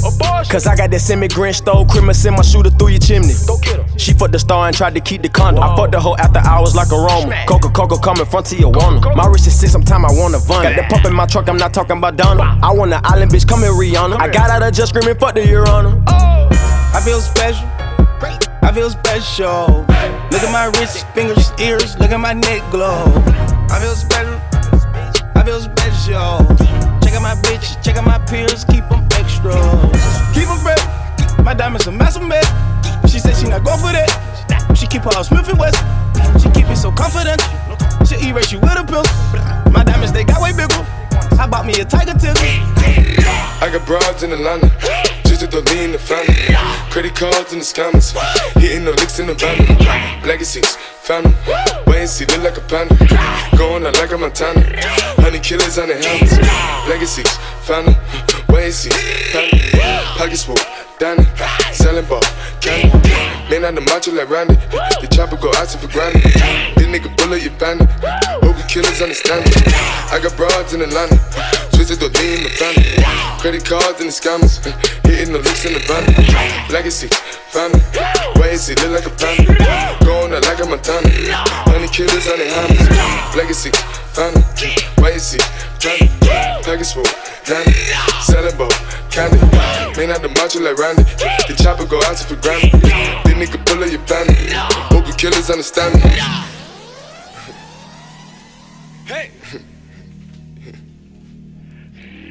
Cause 0.49 0.65
I 0.67 0.75
got 0.75 0.91
that 0.91 0.99
semi 0.99 1.27
Grinch 1.27 1.55
stole 1.55 1.85
Christmas 1.85 2.23
in 2.25 2.33
my 2.33 2.41
shooter 2.41 2.69
through 2.69 2.89
your 2.89 2.99
chimney. 2.99 3.33
She 3.97 4.13
fucked 4.13 4.31
the 4.31 4.39
star 4.39 4.67
and 4.67 4.75
tried 4.75 4.95
to 4.95 5.01
keep 5.01 5.21
the 5.21 5.29
condom. 5.29 5.63
I 5.63 5.72
fucked 5.75 5.91
the 5.91 5.99
hoe 5.99 6.15
after 6.17 6.39
hours 6.39 6.75
like 6.75 6.91
a 6.91 6.95
Roma. 6.95 7.35
Coca 7.47 7.69
Coca 7.69 7.97
coming 7.99 8.25
front 8.25 8.45
to 8.47 8.55
Tijuana. 8.55 9.15
My 9.15 9.27
wrist 9.27 9.47
is 9.47 9.59
sick, 9.59 9.69
sometime 9.69 10.05
I 10.05 10.11
wanna 10.11 10.39
Vun. 10.39 10.63
Got 10.63 10.75
the 10.75 10.83
pump 10.83 11.05
in 11.05 11.13
my 11.13 11.25
truck, 11.25 11.49
I'm 11.49 11.57
not 11.57 11.73
talking 11.73 11.97
about 11.97 12.15
Donna. 12.15 12.59
I 12.61 12.73
want 12.73 12.93
an 12.93 13.01
island 13.03 13.31
bitch, 13.31 13.47
come 13.47 13.61
here, 13.61 13.71
Rihanna. 13.71 14.19
I 14.19 14.27
got 14.27 14.49
out 14.49 14.63
of 14.63 14.73
just 14.73 14.89
screaming, 14.89 15.17
fuck 15.17 15.35
the 15.35 15.45
Your 15.47 15.67
Honor. 15.67 16.01
Oh. 16.07 16.49
I 16.93 17.01
feel 17.01 17.19
special. 17.21 17.67
I 18.61 18.71
feel 18.73 18.89
special. 18.89 19.85
Look 20.31 20.41
at 20.41 20.51
my 20.51 20.65
wrist, 20.79 21.05
fingers, 21.13 21.51
ears, 21.59 21.97
look 21.99 22.11
at 22.11 22.19
my 22.19 22.33
neck 22.33 22.61
glow. 22.71 23.03
I 23.69 23.79
feel 23.81 23.95
special. 23.95 24.39
I 25.35 25.43
feel 25.43 25.59
special. 25.59 26.39
Check 27.01 27.13
out 27.15 27.21
my 27.21 27.35
bitch, 27.43 27.83
check 27.83 27.97
out 27.97 28.05
my 28.05 28.19
peers, 28.19 28.63
keep 28.65 28.87
them 28.89 29.05
extra. 29.13 29.53
Keep 30.33 30.47
them 30.47 30.59
fresh. 30.59 30.79
My 31.43 31.53
diamonds 31.53 31.87
a 31.87 31.91
massive 31.91 32.23
mess. 32.23 32.47
She 33.11 33.19
said 33.19 33.35
she 33.35 33.47
not 33.47 33.63
going 33.63 33.79
for 33.79 33.91
that. 33.91 34.32
She 34.83 34.87
keep 34.87 35.03
her 35.03 35.23
Smith 35.23 35.47
and 35.47 35.57
West. 35.57 35.79
She 36.43 36.51
keep 36.51 36.67
it 36.67 36.75
so 36.75 36.91
confident. 36.91 37.39
She 38.05 38.19
erase 38.27 38.51
you 38.51 38.59
with 38.59 38.75
a 38.75 38.83
pill. 38.83 39.07
My 39.71 39.81
diamonds 39.81 40.11
they 40.11 40.25
got 40.25 40.41
way 40.41 40.51
bigger. 40.51 40.75
I 41.39 41.47
bought 41.47 41.65
me 41.65 41.71
a 41.79 41.85
tiger 41.85 42.11
tickle? 42.19 42.43
I 43.63 43.69
got 43.71 43.87
broads 43.87 44.23
in 44.23 44.33
Atlanta. 44.33 44.67
Just 45.23 45.39
to 45.49 45.61
lean 45.71 45.93
the 45.93 45.97
family. 45.97 46.35
Credit 46.91 47.15
cards 47.15 47.53
in 47.53 47.59
the 47.59 47.65
scammers. 47.65 48.11
Hitting 48.59 48.83
the 48.83 48.91
licks 48.91 49.19
in 49.19 49.27
the 49.27 49.35
van. 49.35 49.55
Legacies, 50.27 50.75
family. 50.75 51.33
Wait 51.87 52.01
and 52.01 52.09
see, 52.09 52.25
look 52.25 52.43
like 52.43 52.57
a 52.57 52.61
panda. 52.67 52.93
Going 53.57 53.85
out 53.85 53.95
like 53.95 54.11
a 54.11 54.17
Montana. 54.17 54.59
Honey 55.23 55.39
killers 55.39 55.77
on 55.77 55.87
the 55.87 55.95
helmets. 55.95 56.35
Legacies, 56.89 57.31
family. 57.63 57.95
Wait 58.49 58.65
and 58.65 58.73
see, 58.73 58.89
family. 59.31 59.61
Pockets 60.19 60.43
full, 60.43 60.57
Danny. 61.03 61.25
Selling 61.73 62.05
ball, 62.05 62.21
candy. 62.61 63.09
Man 63.51 63.65
on 63.65 63.75
the 63.75 63.81
macho 63.81 64.13
like 64.13 64.29
Randy. 64.29 64.55
The 65.01 65.09
chopper 65.11 65.35
go 65.35 65.51
out 65.57 65.67
for 65.67 65.91
granted. 65.91 66.23
This 66.23 66.87
nigga 66.87 67.11
bullet, 67.17 67.43
you 67.43 67.49
bandit. 67.59 67.89
Hope 68.39 68.55
you 68.55 68.63
killers 68.71 69.01
understand 69.01 69.43
it. 69.45 69.67
I 70.13 70.21
got 70.23 70.37
broads 70.37 70.73
in 70.73 70.81
Atlanta. 70.81 71.19
Twisted 71.73 71.99
the 71.99 72.07
in 72.07 72.43
the 72.43 72.51
family. 72.53 73.03
Credit 73.41 73.65
cards 73.65 73.99
and 73.99 74.09
the 74.09 74.15
scammers. 74.15 74.61
Uh, 74.61 74.71
hitting 75.03 75.33
the 75.33 75.39
licks 75.39 75.65
in 75.65 75.73
the 75.73 75.81
van. 75.83 76.05
Legacy, 76.71 77.09
family. 77.49 77.81
Wait 78.39 78.55
and 78.55 78.59
see, 78.59 78.75
look 78.79 78.93
like 78.93 79.07
a 79.09 79.13
panda. 79.17 79.51
Going 80.05 80.33
out 80.33 80.45
like 80.45 80.61
a 80.61 80.65
Montana. 80.65 81.09
Honey 81.67 81.89
killers 81.89 82.29
on 82.29 82.37
the 82.39 82.47
hammers. 82.47 83.35
Legacy, 83.35 83.71
family. 84.13 84.45
Wait 85.01 85.13
and 85.13 85.21
see, 85.21 85.41
family. 85.81 86.07
Package 86.63 86.93
full, 86.93 87.03
Danny. 87.43 87.73
Selling 88.23 88.55
ball, 88.55 88.71
candy. 89.11 89.37
Man 89.97 90.11
out 90.13 90.21
the 90.21 90.29
macho 90.29 90.61
like 90.61 90.77
Randy. 90.77 91.03
The 91.49 91.55
chopper 91.57 91.85
go 91.85 91.99
out 92.07 92.17
for 92.17 92.37
granted. 92.39 92.71
This 92.81 93.35
nigga 93.35 93.59
pull 93.65 93.83
up 93.83 93.91
your 93.91 93.99
bandit. 94.07 94.53
Hope 94.93 95.07
you 95.07 95.13
killers 95.13 95.49
understand 95.49 95.95
me. 95.95 96.09
Hey. 99.05 99.42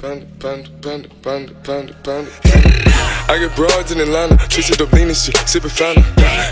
Panda, 0.00 0.24
panda, 0.38 0.70
panda, 0.80 1.08
panda, 1.20 1.52
panda, 1.62 1.92
panda. 2.02 2.30
I 3.28 3.36
got 3.36 3.54
broads 3.54 3.92
in 3.92 4.00
Atlanta, 4.00 4.40
twisted 4.48 4.80
up 4.80 4.90
lean 4.96 5.12
and 5.12 5.16
shit, 5.16 5.36
sippin' 5.44 5.68
fountain. 5.68 6.02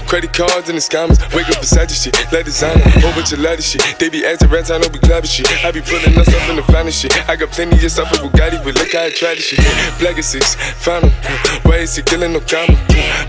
Credit 0.04 0.28
cards 0.28 0.68
and 0.68 0.76
the 0.76 0.84
scammers, 0.84 1.16
wake 1.32 1.48
up 1.48 1.56
beside 1.56 1.90
shit, 1.90 2.12
let 2.30 2.44
designer, 2.44 2.84
whole 3.00 3.10
bunch 3.16 3.32
of 3.32 3.40
ladder 3.40 3.62
shit. 3.62 3.80
They 3.98 4.10
be 4.10 4.26
acting 4.26 4.52
rats, 4.52 4.70
I 4.70 4.76
know 4.76 4.92
we 4.92 5.00
clapping 5.00 5.32
shit. 5.32 5.48
I 5.64 5.72
be 5.72 5.80
pulling 5.80 6.12
us 6.20 6.28
up 6.28 6.44
in 6.52 6.56
the 6.60 6.62
finest 6.68 7.00
shit. 7.00 7.16
I 7.26 7.36
got 7.36 7.48
plenty 7.48 7.80
of 7.80 7.90
stuff 7.90 8.12
with 8.12 8.20
Bugatti, 8.20 8.60
but 8.62 8.76
look 8.76 8.92
how 8.92 9.08
I 9.08 9.10
try 9.10 9.32
this 9.34 9.48
shit. 9.48 9.64
Black 9.96 10.20
six, 10.22 10.54
him. 10.84 11.08
Why 11.64 11.88
is 11.88 11.96
he 11.96 12.02
killing 12.02 12.36
no 12.36 12.44
comma? 12.44 12.76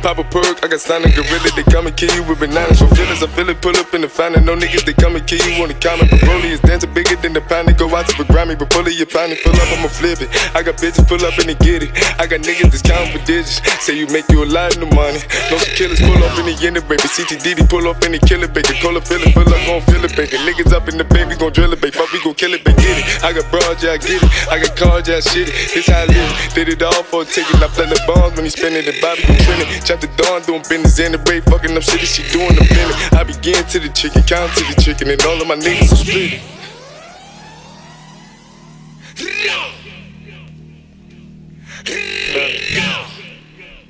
Pop 0.03 0.19
a 0.19 0.23
perk, 0.27 0.59
I 0.63 0.67
got 0.67 0.83
signed 0.83 1.07
a 1.07 1.09
gorilla, 1.15 1.49
they 1.55 1.63
come 1.71 1.87
and 1.87 1.95
kill 1.95 2.11
you 2.11 2.27
with 2.27 2.43
bananas. 2.43 2.83
For 2.83 2.91
feelings, 2.91 3.23
I 3.23 3.27
feel 3.31 3.47
it, 3.47 3.61
pull 3.63 3.75
up 3.79 3.93
in 3.95 4.01
the 4.01 4.09
fountain. 4.09 4.43
No 4.43 4.55
niggas, 4.55 4.83
they 4.83 4.93
come 4.93 5.15
and 5.15 5.25
kill 5.25 5.39
you 5.47 5.63
on 5.63 5.69
the 5.71 5.79
comment. 5.79 6.11
But 6.11 6.19
Broly 6.27 6.51
is 6.51 6.59
dancing 6.59 6.93
bigger 6.93 7.15
than 7.15 7.31
the 7.33 7.41
pound. 7.41 7.69
They 7.69 7.73
go 7.73 7.87
out 7.95 8.07
to 8.11 8.17
the 8.19 8.27
Grammy, 8.27 8.59
but 8.59 8.69
pull 8.69 8.83
your 8.89 9.07
pound, 9.07 9.31
fill 9.39 9.55
up, 9.55 9.79
I'ma 9.79 9.87
flip 9.87 10.08
it. 10.17 10.29
I 10.55 10.63
got 10.63 10.81
bitches 10.81 11.05
pull 11.05 11.21
up 11.21 11.37
and 11.37 11.49
they 11.49 11.59
get 11.61 11.83
it. 11.83 11.91
I 12.17 12.25
got 12.25 12.41
niggas 12.41 12.73
that's 12.73 12.81
counting 12.81 13.13
for 13.13 13.21
digits. 13.25 13.61
Say 13.85 13.97
you 13.97 14.07
make 14.07 14.25
you 14.33 14.43
a 14.43 14.49
lot 14.49 14.73
of 14.73 14.89
money. 14.95 15.21
No 15.51 15.61
killers 15.77 16.01
pull 16.01 16.23
up 16.23 16.33
in 16.39 16.49
the 16.49 16.55
end, 16.63 16.81
baby. 16.87 17.05
CTDD 17.05 17.67
pull 17.69 17.87
up 17.87 18.01
in 18.07 18.13
the 18.15 18.21
killer, 18.23 18.47
baby. 18.47 18.73
Cola 18.81 19.01
fill 19.01 19.21
it, 19.21 19.33
fill 19.33 19.45
up, 19.45 19.61
gon' 19.67 19.81
fill 19.85 20.03
it, 20.03 20.15
baby. 20.15 20.37
Niggas 20.47 20.73
up 20.73 20.87
in 20.87 20.97
the 20.97 21.05
baby, 21.05 21.35
gon' 21.35 21.51
drill 21.53 21.73
it, 21.73 21.81
baby. 21.81 21.93
Fuck, 21.93 22.11
we 22.13 22.23
gon' 22.23 22.33
kill 22.33 22.53
it, 22.53 22.63
baby. 22.63 22.81
Get 22.81 22.97
it. 22.97 23.05
I 23.23 23.33
got 23.33 23.45
broad, 23.51 23.77
yeah, 23.83 23.93
I 23.93 23.99
get 23.99 24.23
it. 24.23 24.31
I 24.49 24.57
got 24.57 24.73
cars, 24.75 25.07
yeah, 25.07 25.19
shit 25.19 25.49
it. 25.49 25.73
This 25.73 25.87
how 25.87 26.01
I 26.01 26.05
live. 26.05 26.53
Did 26.53 26.69
it 26.69 26.81
all 26.81 27.03
for 27.03 27.23
a 27.23 27.25
ticket. 27.25 27.61
I 27.61 27.67
play 27.67 27.85
the 27.85 27.99
bombs 28.07 28.35
when 28.35 28.45
he 28.45 28.51
spinning 28.51 28.85
the 28.85 28.95
Bobby, 29.01 29.21
you 29.27 29.37
trending. 29.43 29.67
Chop 29.83 29.99
the 29.99 30.09
dawn, 30.17 30.41
doing 30.43 30.63
business 30.69 30.99
in 30.99 31.11
the 31.11 31.17
break, 31.19 31.43
fucking 31.45 31.75
up 31.75 31.83
shit. 31.83 32.01
She 32.01 32.23
doing 32.31 32.55
the 32.55 32.65
minute. 32.69 32.97
I 33.13 33.23
begin 33.23 33.63
to 33.63 33.79
the 33.79 33.89
chicken, 33.89 34.23
count 34.23 34.53
to 34.55 34.63
the 34.63 34.81
chicken, 34.81 35.09
and 35.09 35.21
all 35.25 35.41
of 35.41 35.47
my 35.47 35.55
niggas 35.55 35.91
are 35.91 36.01
split. 36.01 36.41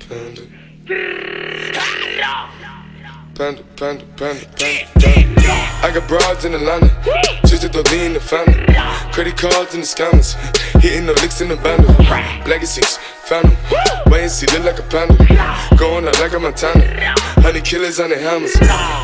Panda. 0.08 0.42
Panda, 3.34 3.62
panda, 3.74 4.04
panda, 4.16 4.46
panda, 4.56 4.86
I 5.82 5.90
got 5.94 6.06
broads 6.06 6.44
in 6.44 6.54
Atlanta, 6.54 6.88
just 7.46 7.62
to 7.62 7.82
lean 7.90 8.12
the 8.12 8.20
family. 8.20 8.54
Credit 9.12 9.36
cards 9.36 9.74
and 9.74 9.82
the 9.82 9.86
scammers, 9.86 10.34
hitting 10.80 11.06
the 11.06 11.14
licks 11.14 11.40
in 11.40 11.48
the 11.48 11.56
bundle. 11.56 11.90
Legacies, 12.46 12.98
them. 13.28 13.56
Wait 14.06 14.22
and 14.22 14.30
see, 14.30 14.46
look 14.46 14.64
like 14.64 14.78
a 14.78 14.82
panda. 14.82 15.16
Going 15.76 16.06
out 16.06 16.20
like 16.20 16.32
a 16.32 16.38
Montana. 16.38 17.14
Honey 17.42 17.60
killers 17.60 17.98
on 17.98 18.10
the 18.10 18.18
hammers. 18.18 18.54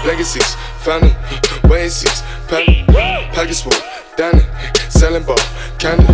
Legacies, 0.07 0.55
and 0.88 1.93
see, 1.93 2.09
panda. 2.49 3.33
Pockets 3.35 3.61
full, 3.61 3.73
down 4.16 4.37
it. 4.37 4.47
Selling 4.90 5.25
ball, 5.25 5.37
candy. 5.78 6.05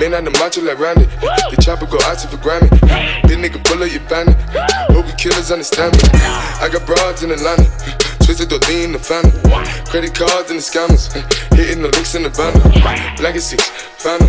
Man 0.00 0.14
on 0.14 0.24
the 0.24 0.30
macho 0.38 0.60
like 0.62 0.78
Randy. 0.78 1.04
The 1.50 1.56
chopper 1.62 1.86
go 1.86 1.98
out 2.04 2.20
for 2.20 2.36
Grammy. 2.38 2.68
This 3.26 3.36
nigga 3.36 3.62
pull 3.64 3.86
you 3.86 4.00
bandit. 4.08 4.36
Hope 4.90 5.06
killers 5.16 5.50
understand 5.52 5.96
me. 5.96 6.02
I 6.14 6.68
got 6.72 6.86
broads 6.86 7.22
in 7.22 7.30
Atlanta. 7.30 8.17
Twisted 8.28 8.50
the 8.50 8.60
lean 8.68 8.92
the 8.92 8.98
family. 8.98 9.32
Credit 9.88 10.12
cards 10.12 10.52
and 10.52 10.60
the 10.60 10.62
scammers. 10.62 11.08
Hitting 11.56 11.80
the 11.80 11.88
licks 11.88 12.14
in 12.14 12.24
the 12.24 12.28
bundle. 12.28 12.60
Legacies, 13.24 13.64
them. 14.04 14.20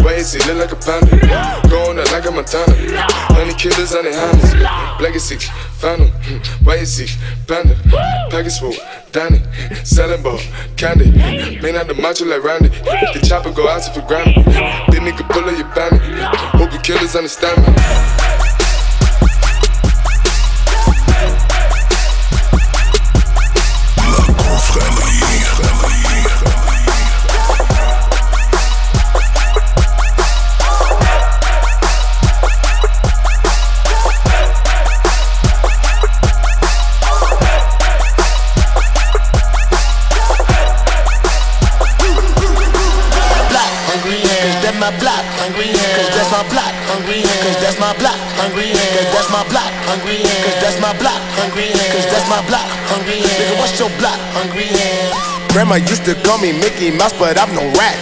Wait 0.00 0.16
and 0.16 0.24
see, 0.24 0.40
look 0.48 0.64
like 0.64 0.72
a 0.72 0.80
panda. 0.80 1.12
Going 1.68 2.00
out 2.00 2.08
like 2.08 2.24
a 2.24 2.30
Montana. 2.32 2.72
Honey 3.36 3.52
killers 3.52 3.92
on 3.92 4.08
the 4.08 4.16
hammers. 4.16 4.48
Legacies, 4.96 5.44
found 5.76 6.08
them. 6.08 6.40
Wait 6.64 6.78
and 6.78 6.88
see, 6.88 7.04
panda. 7.44 7.76
Package 8.32 8.56
full, 8.64 8.72
Danny. 9.12 9.44
Selling 9.84 10.22
ball, 10.22 10.40
candy. 10.80 11.12
Man 11.60 11.76
on 11.76 11.86
the 11.86 11.92
macho 12.00 12.24
like 12.24 12.42
Randy. 12.42 12.72
The 13.12 13.20
chopper 13.28 13.52
go 13.52 13.68
out 13.68 13.84
for 13.92 14.00
Grammy. 14.08 14.40
This 14.88 15.04
nigga 15.04 15.28
pull 15.28 15.44
up 15.44 15.52
your 15.52 15.68
bandit. 15.76 16.00
Hope 16.56 16.72
you 16.72 16.80
killers 16.80 17.14
understand 17.14 17.60
me. 17.60 18.43
What's 53.74 53.90
your 53.90 53.98
block, 53.98 54.14
hungry 54.30 54.70
Grandma 55.50 55.82
used 55.82 56.06
to 56.06 56.14
call 56.22 56.38
me 56.38 56.54
Mickey 56.54 56.94
Mouse, 56.94 57.10
but 57.18 57.34
I'm 57.34 57.50
no 57.58 57.66
rat. 57.74 57.98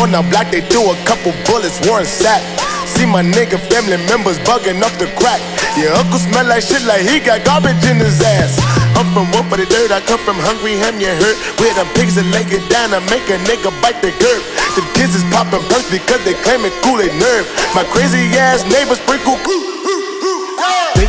On 0.00 0.08
the 0.08 0.24
block, 0.32 0.48
they 0.48 0.64
threw 0.64 0.80
a 0.88 0.96
couple 1.04 1.36
bullets, 1.44 1.76
Warren 1.84 2.08
Sapp. 2.08 2.40
See 2.88 3.04
my 3.04 3.20
nigga 3.20 3.60
family 3.68 4.00
members 4.08 4.40
bugging 4.48 4.80
up 4.80 4.96
the 4.96 5.12
crack. 5.20 5.44
Your 5.76 5.92
uncle 5.92 6.16
smell 6.16 6.48
like 6.48 6.64
shit 6.64 6.80
like 6.88 7.04
he 7.04 7.20
got 7.20 7.44
garbage 7.44 7.84
in 7.84 8.00
his 8.00 8.16
ass. 8.40 8.56
I'm 8.96 9.12
from 9.12 9.28
one 9.36 9.44
for 9.52 9.60
the 9.60 9.68
dirt, 9.68 9.92
I 9.92 10.00
come 10.08 10.24
from 10.24 10.40
hungry 10.40 10.80
ham, 10.80 10.96
you 10.96 11.12
hurt. 11.12 11.36
Where 11.60 11.76
the 11.76 11.84
pigs 12.00 12.16
that 12.16 12.24
lay 12.32 12.48
it 12.48 12.64
down 12.72 12.96
and 12.96 13.04
make 13.12 13.28
a 13.28 13.36
nigga 13.44 13.76
bite 13.84 14.00
the 14.00 14.16
curb. 14.16 14.40
The 14.72 14.88
kids 14.96 15.12
is 15.12 15.24
popping 15.28 15.60
perks 15.68 15.92
because 15.92 16.24
they 16.24 16.32
claim 16.40 16.64
it 16.64 16.72
cool 16.80 16.96
they 16.96 17.12
nerve. 17.20 17.44
My 17.76 17.84
crazy 17.92 18.24
ass 18.40 18.64
neighbors 18.64 18.96
sprinkle. 19.04 19.36
Big 19.44 19.79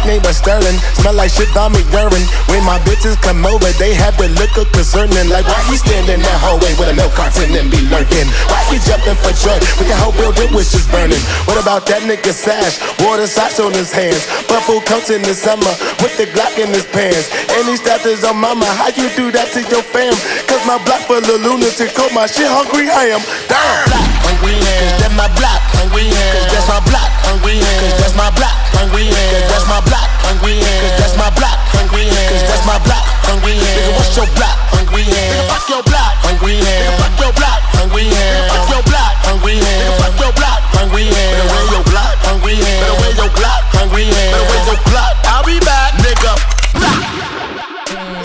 name 0.05 0.23
of 0.25 0.35
Sterling, 0.35 0.77
smell 0.97 1.13
like 1.13 1.31
shit 1.31 1.49
me 1.71 1.81
urine. 1.93 2.25
When 2.49 2.63
my 2.65 2.79
bitches 2.87 3.17
come 3.21 3.45
over, 3.45 3.69
they 3.77 3.93
have 3.93 4.17
the 4.17 4.29
look 4.39 4.53
of 4.57 4.71
concerning. 4.71 5.29
Like, 5.29 5.45
why 5.45 5.61
he 5.69 5.77
standing 5.77 6.19
in 6.19 6.21
that 6.21 6.37
hallway 6.41 6.73
with 6.77 6.89
a 6.89 6.95
milk 6.95 7.13
carton 7.13 7.53
and 7.53 7.69
be 7.69 7.81
lurking? 7.89 8.27
Why 8.49 8.61
he 8.71 8.77
jumping 8.83 9.17
for 9.19 9.33
joy 9.35 9.57
with 9.77 9.87
the 9.87 9.97
whole 9.97 10.15
building 10.15 10.51
was 10.53 10.71
just 10.71 10.89
burning? 10.89 11.21
What 11.45 11.61
about 11.61 11.85
that 11.87 12.03
nigga 12.03 12.33
Sash? 12.33 12.81
Water 13.05 13.27
socks 13.27 13.59
on 13.59 13.71
his 13.73 13.91
hands, 13.91 14.25
buffalo 14.49 14.81
coats 14.83 15.09
in 15.09 15.21
the 15.21 15.33
summer 15.33 15.71
with 16.01 16.15
the 16.17 16.25
Glock 16.31 16.57
in 16.57 16.69
his 16.73 16.85
pants. 16.89 17.29
And 17.53 17.67
he 17.67 17.77
stepped 17.77 18.05
his 18.05 18.23
on 18.23 18.37
mama, 18.37 18.65
how 18.65 18.89
you 18.93 19.09
do 19.13 19.31
that 19.31 19.53
to 19.53 19.61
your 19.69 19.85
fam? 19.93 20.13
Cause 20.47 20.63
my 20.65 20.81
block 20.83 21.05
full 21.05 21.21
of 21.21 21.39
lunatics, 21.41 21.93
call 21.93 22.09
my 22.11 22.25
shit 22.25 22.49
hungry 22.49 22.89
I 22.89 23.13
am. 23.15 23.21
Damn! 23.47 23.91
block, 23.91 24.07
hungry 24.25 24.55
Cause 24.57 24.97
that's 25.01 25.15
my 25.15 25.29
block, 25.37 25.60
hungry 25.81 26.05
Cause 26.13 26.45
that's 26.53 26.69
my 26.69 26.77
block, 26.85 27.09
hungry 27.25 27.57
Cause 27.57 27.97
that's 27.97 28.13
my 28.13 28.29
block, 28.37 28.53
hungry 28.77 29.09
Cause 29.09 29.45
that's 29.49 29.65
my 29.65 29.81
block, 29.89 30.05
hungry 30.21 30.61
Cause 30.61 30.93
that's 31.01 31.15
my 31.17 31.29
block, 31.33 31.57
hungry 31.73 32.05
Cause 32.05 32.45
that's 32.45 32.65
my 32.69 32.77
block, 32.85 33.05
hungry 33.25 33.57
Nigga, 33.57 33.97
what's 33.97 34.13
your 34.13 34.29
block, 34.37 34.57
hungry 34.69 35.09
Nigga, 35.09 35.41
fuck 35.49 35.65
your 35.65 35.81
block, 35.81 36.13
hungry 36.21 36.61
Nigga, 36.61 36.91
fuck 37.01 37.17
your 37.17 37.33
block, 37.33 37.59
hungry 37.73 38.05
Nigga, 38.13 38.41
fuck 38.53 38.65
your 38.69 38.83
block, 38.85 39.13
hungry 39.25 39.55
Nigga, 39.57 39.91
fuck 39.97 40.15
your 40.21 40.33
block, 40.37 40.61
hungry 40.77 41.05
Better 41.09 41.47
wear 41.49 41.65
your 41.73 41.83
block, 41.89 42.13
hungry 42.29 42.55
Better 42.61 42.95
wear 43.01 43.13
your 43.17 43.31
block, 43.33 43.61
hungry 43.73 44.05
Better 44.05 44.45
wear 44.45 44.61
your 44.69 44.79
block. 44.85 45.13
I'll 45.25 45.45
be 45.45 45.57
back, 45.65 45.97
nigga. 45.97 46.33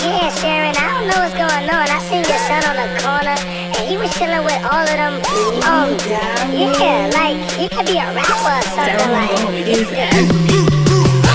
Yeah, 0.04 0.28
Sharon, 0.36 0.76
I 0.76 0.84
don't 0.92 1.08
know 1.08 1.18
what's 1.24 1.34
going 1.34 1.66
on. 1.72 1.86
I 1.88 1.98
seen 2.04 2.22
your 2.28 2.40
son 2.44 2.60
on 2.68 2.76
the 2.76 2.88
corner, 3.00 3.36
and 3.40 3.84
he 3.88 3.96
was 3.96 4.12
chilling 4.14 4.44
with 4.44 4.60
all 4.68 4.84
of 4.84 4.96
them. 5.00 5.14
Um, 5.64 5.96
yeah, 6.06 7.05
like 7.32 7.60
you 7.60 7.68
could 7.68 7.86
be 7.86 7.98
a 7.98 8.12
rapper 8.14 8.54
or 8.54 8.62
something 8.74 9.10
like. 9.10 9.30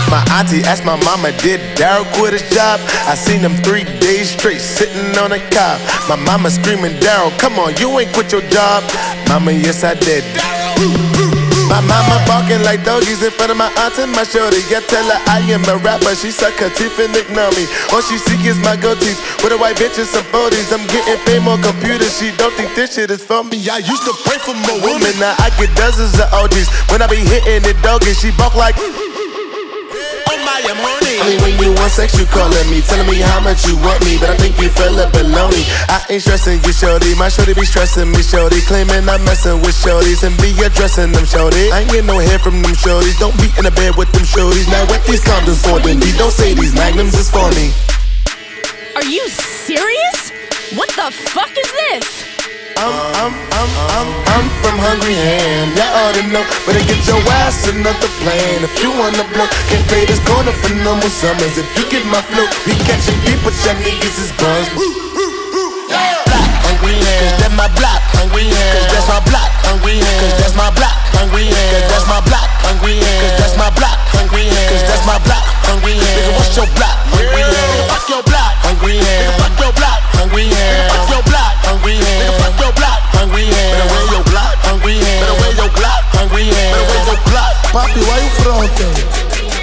My 0.10 0.24
auntie 0.32 0.62
asked 0.64 0.84
my 0.86 0.98
mama, 1.04 1.32
did 1.40 1.60
Daryl 1.78 2.06
quit 2.18 2.34
his 2.34 2.44
job? 2.50 2.80
I 3.08 3.16
seen 3.16 3.40
him 3.40 3.56
three 3.64 3.84
days 4.00 4.30
straight 4.30 4.60
sitting 4.60 5.18
on 5.18 5.32
a 5.32 5.40
cop. 5.50 5.80
My 6.10 6.16
mama 6.16 6.50
screaming, 6.50 6.94
Daryl, 7.00 7.38
come 7.40 7.60
on, 7.60 7.76
you 7.78 7.98
ain't 8.00 8.14
quit 8.14 8.32
your 8.32 8.42
job. 8.50 8.84
Mama, 9.28 9.52
yes, 9.52 9.84
I 9.84 9.94
did. 9.96 10.24
My 11.72 11.80
mama 11.80 12.20
barking 12.28 12.60
like 12.68 12.84
doggies 12.84 13.24
in 13.24 13.32
front 13.32 13.48
of 13.48 13.56
my 13.56 13.72
aunt 13.80 13.96
and 13.96 14.12
my 14.12 14.28
shorty. 14.28 14.60
Yeah, 14.68 14.84
tell 14.92 15.08
her 15.08 15.20
I 15.32 15.40
am 15.56 15.64
a 15.72 15.80
rapper. 15.80 16.12
She 16.20 16.28
suck 16.28 16.60
her 16.60 16.68
teeth 16.68 17.00
and 17.00 17.16
ignore 17.16 17.48
me. 17.56 17.64
All 17.96 18.04
she 18.04 18.20
see 18.20 18.36
is 18.44 18.60
my 18.60 18.76
gold 18.76 19.00
teeth. 19.00 19.16
With 19.40 19.56
a 19.56 19.58
white 19.58 19.80
bitch 19.80 19.96
and 19.96 20.04
some 20.04 20.28
40s. 20.36 20.68
I'm 20.76 20.84
getting 20.92 21.16
fame 21.24 21.48
on 21.48 21.64
computers. 21.64 22.12
She 22.20 22.36
don't 22.36 22.52
think 22.60 22.76
this 22.76 23.00
shit 23.00 23.08
is 23.08 23.24
for 23.24 23.48
me. 23.48 23.56
I 23.72 23.80
used 23.80 24.04
to 24.04 24.12
pray 24.28 24.36
for 24.44 24.52
more 24.68 24.84
women. 24.84 25.16
Now 25.16 25.32
I 25.40 25.48
get 25.56 25.72
dozens 25.80 26.20
of 26.20 26.28
OGs. 26.36 26.68
When 26.92 27.00
I 27.00 27.08
be 27.08 27.24
hitting 27.24 27.64
it 27.64 27.80
doggy, 27.80 28.20
she 28.20 28.36
bark 28.36 28.52
like. 28.54 28.76
I 30.52 31.30
mean, 31.30 31.40
when 31.40 31.56
you 31.64 31.72
want 31.80 31.92
sex, 31.96 32.20
you 32.20 32.26
calling 32.28 32.68
me, 32.68 32.82
telling 32.84 33.08
me 33.08 33.24
how 33.24 33.40
much 33.40 33.64
you 33.64 33.78
want 33.80 34.04
me, 34.04 34.20
but 34.20 34.32
I 34.32 34.38
think 34.38 34.60
you 34.60 34.68
fell 34.68 35.00
up 35.00 35.14
below 35.14 35.48
me. 35.48 35.64
I 35.88 36.04
ain't 36.12 36.22
stressing 36.22 36.60
you, 36.68 36.74
shorty. 36.74 37.16
My 37.16 37.30
shorty 37.30 37.54
be 37.54 37.64
stressing 37.64 38.12
me, 38.12 38.20
shorty. 38.20 38.60
Claiming 38.68 39.08
I'm 39.08 39.24
messing 39.24 39.62
with 39.64 39.78
shorties 39.80 40.28
and 40.28 40.36
be 40.44 40.52
addressing 40.60 41.14
them, 41.14 41.24
shorty. 41.24 41.72
I 41.72 41.86
ain't 41.86 41.92
getting 41.92 42.08
no 42.08 42.20
hair 42.20 42.40
from 42.40 42.60
them 42.62 42.76
shorties. 42.76 43.16
Don't 43.20 43.38
be 43.40 43.48
in 43.56 43.64
the 43.64 43.72
bed 43.72 43.96
with 43.96 44.12
them 44.12 44.28
shorties. 44.28 44.68
Now 44.68 44.84
what 44.92 45.00
these 45.08 45.24
condoms 45.24 45.64
for? 45.64 45.80
Then 45.80 46.00
B, 46.04 46.12
don't 46.18 46.34
say 46.34 46.54
these 46.54 46.76
magnums 46.76 47.16
is 47.16 47.30
for 47.30 47.48
me. 47.56 47.72
Are 49.00 49.08
you 49.08 49.24
serious? 49.30 50.32
What 50.76 50.90
the 51.00 51.12
fuck 51.32 51.52
is 51.56 51.72
this? 51.72 52.31
I'm, 52.82 52.90
I'm, 52.90 53.34
I'm, 53.54 53.72
I'm, 53.94 54.10
I'm 54.34 54.46
from 54.66 54.76
Hungry 54.82 55.14
Ham. 55.14 55.70
Y'all 55.78 55.94
ought 56.02 56.18
to 56.18 56.24
know, 56.34 56.42
better 56.66 56.82
get 56.90 56.98
your 57.06 57.22
ass 57.46 57.70
another 57.70 58.10
plane. 58.26 58.66
If 58.66 58.74
you 58.82 58.90
wanna 58.90 59.22
blow, 59.38 59.46
can't 59.70 59.86
pay 59.86 60.10
this 60.10 60.18
corner 60.26 60.50
for 60.50 60.74
no 60.82 60.98
more 60.98 61.14
summers. 61.14 61.62
If 61.62 61.70
you 61.78 61.86
get 61.94 62.02
my 62.10 62.26
flow, 62.34 62.50
be 62.66 62.74
catching 62.90 63.22
people, 63.22 63.54
y'all 63.62 63.78
niggas 63.86 64.18
is 64.18 64.34
buns. 64.34 65.02
Hungry 66.92 67.08
Ham, 67.08 67.24
cause 67.24 67.40
that's 67.40 67.56
my 67.56 67.68
block. 67.80 68.02
Hungry 68.20 68.44
Ham, 68.52 68.68
cause 68.76 68.88
that's 68.92 69.08
my 69.08 69.20
block. 69.32 69.48
Hungry 69.64 69.96
Ham, 69.96 70.20
cause 70.20 70.36
that's 70.44 70.56
my 70.60 70.68
block. 70.76 70.96
Hungry 71.16 71.46
Ham, 71.48 71.72
cause 71.72 71.88
that's 71.88 72.04
my 72.12 72.20
block. 72.28 72.48
Hungry 72.68 72.96
Ham, 73.00 73.16
cause 73.24 73.40
that's 73.40 73.56
my 73.56 73.70
block. 73.80 73.96
Hungry 74.12 74.44
Ham, 74.52 74.68
cause 74.68 74.84
that's 74.92 75.06
my 75.08 75.18
block. 75.24 75.44
Hungry 75.72 75.94
Ham, 75.96 76.12
nigga, 76.20 76.32
what's 76.36 76.52
your 76.52 76.68
block? 76.76 76.96
Hungry 77.16 77.40
Ham, 77.48 77.80
fuck 77.88 78.06
your 78.12 78.24
block. 78.28 78.52
Hungry 78.68 78.96
Ham, 79.00 79.08
nigga, 79.08 79.40
fuck 79.40 79.56
your 79.56 79.72
block. 79.72 80.00
Hungry 80.20 80.46
Ham, 80.52 80.84
fuck 80.92 81.08
your 81.16 81.24
block. 81.32 81.54
Hungry 81.64 81.96
Ham, 81.96 82.12
nigga, 82.20 82.34
fuck 82.44 82.56
your 82.60 82.74
block. 82.76 83.00
Hungry 83.16 83.46
Ham, 83.48 83.72
better 83.72 83.88
wear 83.88 84.04
your 84.12 84.24
block. 84.28 84.56
Hungry 84.68 84.96
Ham, 85.00 85.20
better 85.24 85.38
wear 85.40 85.52
your 85.64 85.72
block. 85.80 86.02
Hungry 86.12 86.44
Ham, 86.52 86.72
better 86.76 86.88
wear 86.92 87.02
your 87.08 87.22
block. 87.32 87.54
Papi, 87.72 88.02
why 88.04 88.18
you 88.20 88.32
fronting? 88.44 88.96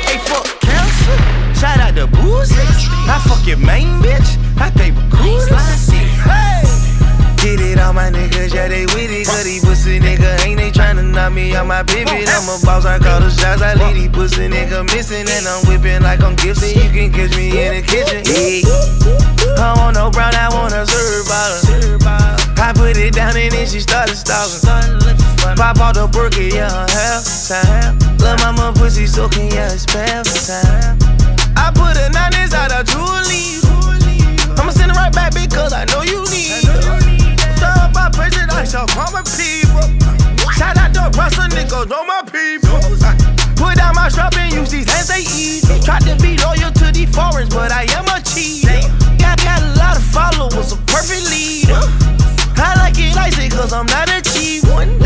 Hey, 0.08 0.16
fuck 0.24 0.48
cancer. 0.64 1.16
Shout 1.60 1.76
out 1.76 1.92
to 1.92 2.08
Boozy. 2.08 2.56
I 3.04 3.20
fuck 3.20 3.44
your 3.44 3.60
main 3.60 4.00
bitch. 4.00 4.40
I 4.56 4.72
pay 4.72 4.96
for 4.96 5.04
cool. 5.12 5.44
Hey. 6.24 6.57
Get 7.38 7.60
it 7.60 7.78
all 7.78 7.92
my 7.92 8.10
niggas, 8.10 8.52
yeah, 8.52 8.66
they 8.66 8.84
with 8.86 9.14
it. 9.14 9.26
Cause 9.26 9.44
these 9.44 9.64
pussy 9.64 10.00
nigga 10.00 10.44
ain't 10.44 10.58
they 10.58 10.70
tryna 10.70 11.06
knock 11.14 11.32
me 11.32 11.54
out 11.54 11.66
my 11.66 11.82
pivot. 11.82 12.26
I'm 12.26 12.48
a 12.50 12.58
boss, 12.66 12.84
I 12.84 12.98
call 12.98 13.20
the 13.20 13.30
shots, 13.30 13.62
I 13.62 13.74
leave 13.74 13.94
these 13.94 14.10
pussy 14.10 14.48
nigga 14.48 14.84
missing. 14.86 15.26
And 15.26 15.46
I'm 15.46 15.62
whipping 15.70 16.02
like 16.02 16.20
I'm 16.20 16.34
gifted. 16.34 16.74
You 16.74 16.90
can 16.90 17.12
catch 17.12 17.36
me 17.36 17.54
in 17.54 17.78
the 17.78 17.82
kitchen. 17.86 18.26
Yeah. 18.26 18.66
I 19.62 19.74
want 19.78 19.94
no 19.94 20.10
brown, 20.10 20.34
I 20.34 20.50
want 20.50 20.74
a 20.74 20.86
serve 20.86 21.26
bottle. 21.30 21.98
I 22.58 22.72
put 22.74 22.96
it 22.96 23.14
down 23.14 23.36
and 23.36 23.52
then 23.52 23.66
she 23.66 23.80
started 23.80 24.16
stalking. 24.16 24.66
Pop 25.56 25.78
out 25.78 25.94
the 25.94 26.08
burger, 26.10 26.42
yeah, 26.42 26.86
half 26.90 27.22
time. 27.46 27.98
Lil' 28.18 28.36
mama 28.38 28.72
pussy 28.76 29.06
soaking, 29.06 29.52
yeah, 29.52 29.72
it's 29.72 29.86
time. 29.86 30.98
I 31.56 31.70
put 31.70 31.96
a 31.96 32.10
nine 32.10 32.34
inside 32.42 32.74
a 32.74 32.82
Julie. 32.82 33.62
I'ma 34.58 34.70
send 34.70 34.90
it 34.90 34.96
right 34.96 35.12
back 35.12 35.34
because 35.34 35.72
I 35.72 35.84
know 35.86 36.02
you 36.02 36.22
need 36.30 37.17
my 38.08 38.16
president, 38.16 38.52
I 38.52 38.64
shall 38.64 38.86
call 38.86 39.10
my 39.12 39.22
people. 39.22 39.84
Shout 40.56 40.76
out 40.76 40.94
to 40.94 41.18
Russell 41.18 41.48
niggas, 41.52 41.88
know 41.88 42.04
my 42.04 42.22
people. 42.24 42.80
Put 43.56 43.76
down 43.76 43.94
my 43.94 44.08
strap 44.08 44.34
and 44.36 44.52
use 44.52 44.70
these 44.70 44.88
hands 44.88 45.08
they 45.08 45.24
eat. 45.36 45.64
Tried 45.84 46.02
to 46.02 46.16
be 46.22 46.38
loyal 46.38 46.72
to 46.72 46.92
these 46.92 47.10
foreigners, 47.14 47.48
but 47.52 47.72
I 47.72 47.84
am 47.92 48.06
a 48.08 48.20
cheater. 48.22 48.80
Got, 49.18 49.38
got 49.38 49.62
a 49.62 49.72
lot 49.76 49.96
of 49.96 50.04
followers, 50.04 50.72
a 50.72 50.76
perfect 50.88 51.28
leader. 51.28 51.80
I 52.56 52.74
like 52.78 52.98
it 52.98 53.16
icy 53.16 53.48
cause 53.48 53.72
I'm 53.72 53.86
not 53.86 54.08
a 54.08 54.22
cheap 54.22 54.64
one. 54.64 54.98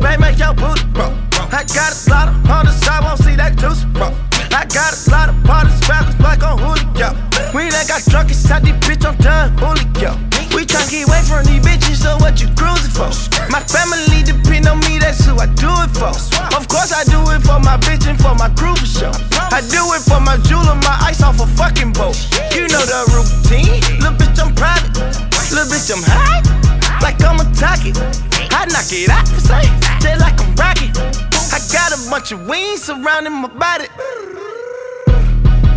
May 0.00 0.16
make 0.16 0.38
your 0.38 0.54
booty 0.54 0.84
bro. 0.92 1.16
I 1.52 1.64
got 1.72 1.92
a 1.94 2.10
lot 2.10 2.28
on 2.50 2.66
the 2.66 2.72
side, 2.72 3.04
won't 3.04 3.20
see 3.20 3.36
that 3.36 3.56
juice, 3.56 3.84
bro. 3.84 4.12
I 4.52 4.66
got 4.68 4.92
a 4.92 5.10
lot 5.10 5.28
of 5.28 5.36
parties 5.44 5.80
backwards 5.88 6.20
like 6.20 6.42
on 6.42 6.58
Julio. 6.58 7.16
We 7.54 7.68
done 7.68 7.86
got 7.88 8.04
drunk 8.04 8.28
inside 8.28 8.62
this 8.62 8.76
bitch, 8.84 9.04
I'm 9.04 9.16
done, 9.16 9.56
Julio. 9.56 10.12
We 10.52 10.68
tryna 10.68 10.90
get 10.92 11.08
away 11.08 11.22
from 11.24 11.44
these 11.48 11.64
bitches, 11.64 12.04
so 12.04 12.16
what 12.20 12.40
you 12.40 12.48
cruising 12.52 12.92
for? 12.92 13.08
My 13.48 13.60
family 13.64 14.22
depend 14.22 14.68
on 14.68 14.80
me, 14.84 15.00
that's 15.00 15.24
who 15.24 15.36
I 15.40 15.46
do 15.56 15.72
it 15.84 15.90
for. 15.96 16.12
Of 16.56 16.68
course 16.68 16.92
I 16.92 17.04
do 17.04 17.20
it 17.32 17.40
for 17.40 17.58
my 17.64 17.80
bitch 17.80 18.04
and 18.06 18.20
for 18.20 18.34
my 18.36 18.52
crew 18.52 18.76
for 18.76 18.86
sure. 18.86 19.16
I 19.48 19.64
do 19.72 19.80
it 19.96 20.04
for 20.04 20.20
my 20.20 20.36
jeweler, 20.44 20.76
my 20.84 20.96
ice 21.00 21.22
off 21.22 21.40
a 21.40 21.46
fucking 21.46 21.92
boat. 21.92 22.16
You 22.52 22.68
know 22.68 22.84
the 22.84 23.08
routine, 23.16 23.80
little 24.04 24.16
bitch 24.20 24.36
I'm 24.36 24.54
private, 24.54 24.92
little 25.48 25.68
bitch 25.72 25.88
I'm 25.88 26.04
high, 26.04 26.44
like 27.00 27.16
I'm 27.24 27.40
a 27.40 27.48
target. 27.56 27.96
I 28.52 28.68
knock 28.68 28.92
it 28.92 29.08
out 29.08 29.26
for 29.28 29.40
say, 29.40 29.64
just 30.04 30.20
like 30.20 30.36
I'm 30.36 30.54
rocket. 30.56 31.31
I 31.52 31.60
got 31.68 31.92
a 31.92 32.00
bunch 32.08 32.32
of 32.32 32.48
wings 32.48 32.84
surrounding 32.84 33.34
my 33.34 33.48
body. 33.48 33.84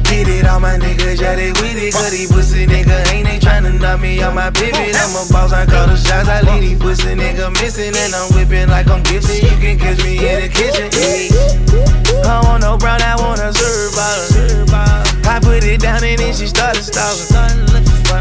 Get 0.08 0.28
it, 0.32 0.48
all 0.48 0.62
my 0.62 0.80
niggas, 0.80 1.20
yeah, 1.20 1.36
they 1.36 1.52
with 1.52 1.76
it. 1.76 1.92
Cause 1.92 2.12
these 2.12 2.32
pussy 2.32 2.66
nigga 2.66 2.96
ain't 3.12 3.28
they 3.28 3.40
tryna 3.40 3.78
knock 3.82 4.00
me 4.00 4.22
out 4.22 4.34
my 4.34 4.50
pivot. 4.52 4.96
I'm 4.96 5.12
a 5.12 5.28
boss, 5.28 5.52
I 5.52 5.66
call 5.66 5.88
the 5.88 5.98
shots, 5.98 6.30
I 6.30 6.40
leave 6.48 6.62
these 6.62 6.80
pussy 6.80 7.12
nigga 7.16 7.52
missing. 7.60 7.92
And 7.94 8.16
I'm 8.16 8.32
whipping 8.32 8.70
like 8.70 8.88
I'm 8.88 9.04
gifted. 9.04 9.44
You 9.44 9.58
can 9.60 9.78
catch 9.78 10.02
me 10.06 10.16
in 10.16 10.48
the 10.48 10.50
kitchen. 10.50 10.88
Yeah. 10.96 12.24
I 12.24 12.40
want 12.48 12.64
no 12.64 12.78
brown, 12.78 13.02
I 13.02 13.16
want 13.20 13.42
a 13.42 13.52
bottle. 13.52 15.06
I 15.28 15.40
put 15.42 15.64
it 15.66 15.82
down 15.82 16.02
and 16.04 16.20
then 16.20 16.34
she 16.34 16.48
started 16.48 16.84
stalking. 16.84 17.36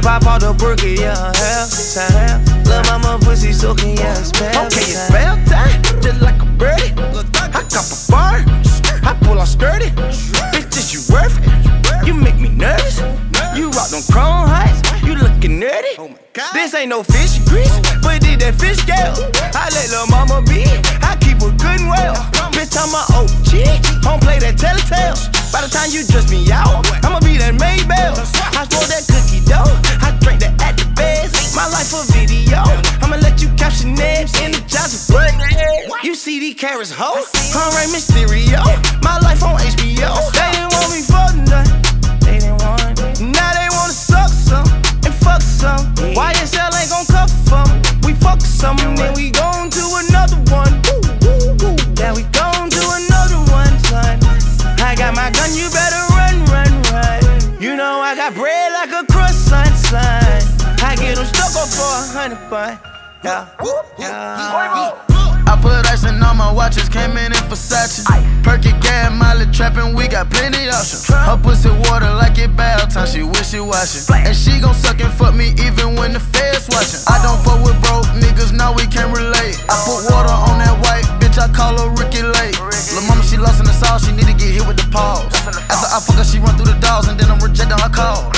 Pop 0.03 0.27
out 0.27 0.41
the 0.41 0.53
burger, 0.59 0.89
yeah, 0.89 1.15
half 1.39 1.71
time. 1.95 2.43
Lil' 2.65 2.83
mama 2.91 3.19
pussy 3.23 3.53
soaking, 3.53 3.97
yeah, 3.97 4.19
it's 4.19 4.29
spell 4.29 4.67
Okay, 4.67 4.91
it's 4.91 5.07
spell 5.07 5.37
time, 5.47 6.03
just 6.03 6.21
like 6.21 6.43
a 6.43 6.47
birdie. 6.59 6.94
I 7.65 7.67
cop 7.69 7.87
a 7.89 8.13
bar, 8.13 8.45
I 9.09 9.17
pull 9.25 9.41
out 9.41 9.49
sturdy. 9.49 9.89
Bitches, 10.53 10.93
you 10.93 11.01
worth 11.09 11.33
it. 11.41 12.07
You 12.07 12.13
make 12.13 12.37
me 12.39 12.51
nervous. 12.51 13.01
You 13.57 13.71
rock 13.71 13.89
them 13.89 14.03
chrome 14.13 14.49
heights, 14.49 14.83
you 15.03 15.15
looking 15.15 15.61
nerdy. 15.61 15.97
Oh 15.97 16.11
this 16.53 16.75
ain't 16.75 16.91
no 16.91 17.03
fish 17.03 17.39
grease, 17.49 17.73
but 18.03 18.21
did 18.21 18.41
that 18.41 18.57
fish 18.61 18.85
scale. 18.85 19.17
I 19.57 19.71
let 19.73 19.89
lil' 19.89 20.07
mama 20.09 20.43
be, 20.45 20.67
I 21.01 21.17
keep 21.21 21.41
her 21.41 21.55
good 21.57 21.81
and 21.81 21.89
well. 21.89 22.15
Bitch, 22.53 22.77
I'm 22.77 22.93
a 22.93 23.01
OG, 23.17 24.03
don't 24.03 24.21
play 24.21 24.39
that 24.41 24.59
telltale. 24.59 25.17
By 25.49 25.63
the 25.63 25.71
time 25.73 25.89
you 25.89 26.05
dress 26.05 26.29
me 26.31 26.45
out, 26.53 26.85
I'ma 27.01 27.21
be 27.21 27.39
that 27.39 27.55
Maybell. 27.55 28.19
I 28.53 28.69
roll 28.75 28.85
that 28.93 29.07
cookie 29.09 29.41
dough, 29.47 29.73
I 30.05 30.13
drink 30.21 30.41
that 30.41 30.45
at 30.45 30.51
the 30.51 30.53
best. 30.53 30.54
My 31.55 31.69
life 31.69 31.95
a 31.95 32.03
video, 32.13 32.59
I'ma 33.01 33.17
let 33.23 33.41
you 33.41 33.49
caption 33.55 33.95
it 33.97 34.27
in 34.43 34.51
the 34.51 34.63
Johnson 34.67 35.15
You 36.03 36.17
see 36.17 36.41
these 36.41 36.57
carrots, 36.57 36.91
ho? 36.91 37.15
Alright, 37.55 37.89
Mysterio. 37.95 38.59
My 39.03 39.19
life 39.21 39.43
on 39.45 39.61
HBO. 39.61 40.11
They 40.35 40.51
didn't 40.51 40.75
want 40.75 40.91
me 40.91 41.03
for 41.07 41.29
nothing. 41.47 42.19
They 42.27 42.39
didn't 42.41 42.59
want 42.59 42.99
it. 42.99 43.21
Now 43.21 43.53
they 43.55 43.69
wanna 43.71 43.93
suck 43.93 44.31
some 44.31 44.67
and 45.07 45.15
fuck 45.15 45.43
some. 45.43 45.95
YSL 45.95 46.75
ain't 46.75 46.91
gon' 46.91 47.29
for 47.47 47.63
me. 47.71 47.79
We 48.03 48.15
fuck 48.19 48.41
some, 48.41 48.77
then 48.97 49.15
we 49.15 49.31
gon' 49.31 49.69
do 49.69 49.87
another 49.95 50.14
Yeah. 63.25 63.49
I 65.47 65.59
put 65.61 65.87
ice 65.91 66.05
in 66.05 66.23
all 66.23 66.35
my 66.35 66.53
watches, 66.53 66.89
came 66.89 67.17
in 67.17 67.33
in 67.33 67.43
Versace. 67.51 68.05
Perky 68.45 68.71
gas, 68.81 69.11
Miley 69.11 69.47
trapping, 69.51 69.95
we 69.97 70.07
got 70.09 70.31
plenty 70.31 70.69
options. 70.69 71.09
Her 71.09 71.37
pussy 71.37 71.71
water 71.89 72.13
like 72.15 72.39
it 72.39 72.55
bath 72.57 72.93
time, 72.93 73.07
she 73.09 73.23
wish 73.23 73.49
she 73.51 73.61
washing. 73.61 74.05
And 74.15 74.37
she 74.37 74.61
gon' 74.61 74.75
suck 74.75 75.01
and 75.01 75.13
fuck 75.15 75.35
me 75.35 75.55
even 75.59 75.97
when 75.97 76.13
the 76.13 76.21
feds 76.21 76.69
watching. 76.69 77.01
I 77.09 77.19
don't 77.25 77.41
fuck 77.43 77.65
with 77.65 77.81
broke 77.83 78.07
niggas, 78.21 78.53
now 78.53 78.73
we 78.75 78.87
can't 78.87 79.11
relate. 79.17 79.57
I 79.69 79.75
put 79.89 80.05
water 80.13 80.33
on 80.33 80.59
that 80.61 80.77
white 80.85 81.09
bitch, 81.19 81.24
I 81.39 81.51
call 81.51 81.75
her 81.79 81.91
Ricki 81.91 82.23
Lake. 82.23 82.55
Lil' 82.95 83.03
mama, 83.09 83.23
she 83.23 83.37
lost 83.37 83.59
in 83.59 83.67
the 83.67 83.75
sauce, 83.75 84.07
she 84.07 84.13
need 84.13 84.27
to 84.27 84.37
get 84.37 84.55
hit 84.55 84.67
with 84.67 84.79
the 84.79 84.87
paws. 84.91 85.27
After 85.47 85.89
I 85.91 85.99
fuck 85.99 86.17
her, 86.17 86.25
she 86.25 86.39
run 86.39 86.55
through 86.55 86.71
the 86.71 86.79
dolls 86.79 87.09
and 87.09 87.19
then 87.19 87.31
I'm 87.31 87.43
rejecting 87.43 87.79
her 87.79 87.91
call. 87.91 88.31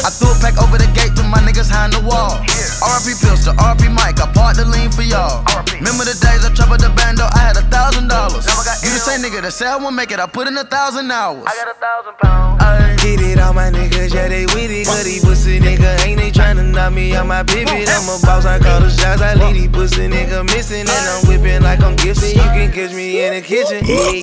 I 0.00 0.08
threw 0.08 0.32
a 0.32 0.36
pack 0.40 0.56
over 0.56 0.78
the 0.78 0.88
gate 0.96 1.12
to 1.18 1.22
my 1.28 1.38
niggas 1.44 1.68
behind 1.68 1.92
the 1.92 2.00
wall. 2.00 2.40
RP 2.80 3.18
pills 3.20 3.44
to 3.44 3.52
RP 3.58 3.92
Mike, 3.92 4.20
I 4.20 4.30
bought 4.32 4.56
the 4.56 4.64
lean 4.64 4.90
for 4.90 5.02
y'all. 5.02 5.44
Remember 5.76 6.08
the 6.08 6.16
days 6.16 6.46
I 6.46 6.50
troubled 6.54 6.80
the 6.80 6.88
bando, 6.94 7.28
I 7.28 7.52
had 7.52 7.56
a 7.56 7.66
thousand 7.68 8.08
dollars. 8.08 8.46
You 8.80 8.90
the 8.94 9.02
same 9.02 9.20
nigga 9.20 9.42
that 9.42 9.52
said 9.52 9.68
I 9.68 9.76
won't 9.76 9.96
make 9.96 10.10
it, 10.10 10.20
I 10.20 10.26
put 10.26 10.48
in 10.48 10.56
a 10.56 10.64
thousand 10.64 11.10
hours. 11.10 11.44
I 11.44 11.52
got 11.52 11.68
a 11.68 11.76
thousand 11.76 12.14
pounds. 12.16 12.62
I 12.62 12.96
Get 13.02 13.20
it, 13.20 13.38
all 13.38 13.52
my 13.52 13.70
niggas, 13.70 14.14
yeah, 14.14 14.28
they 14.28 14.46
with 14.46 14.70
it. 14.70 14.86
Cause 14.86 15.04
these 15.04 15.24
pussy 15.24 15.60
nigga 15.60 16.04
ain't 16.06 16.18
they 16.18 16.30
tryna 16.30 16.72
knock 16.72 16.92
me 16.92 17.14
out 17.14 17.26
my 17.26 17.42
pivot. 17.42 17.88
I'm 17.88 18.08
a 18.08 18.18
boss, 18.22 18.44
I 18.44 18.58
call 18.58 18.80
the 18.80 18.90
shots, 18.90 19.22
I 19.22 19.34
lead 19.34 19.54
these 19.54 19.68
pussy 19.68 20.08
nigga 20.08 20.44
missing. 20.46 20.86
And 20.86 20.90
I'm 20.90 21.28
whipping 21.28 21.62
like 21.62 21.80
I'm 21.80 21.94
gifted. 21.96 22.37
You 22.38 22.44
can 22.54 22.70
catch 22.70 22.92
me 22.94 23.24
in 23.24 23.34
the 23.34 23.40
kitchen. 23.42 23.82
Oh, 23.84 24.20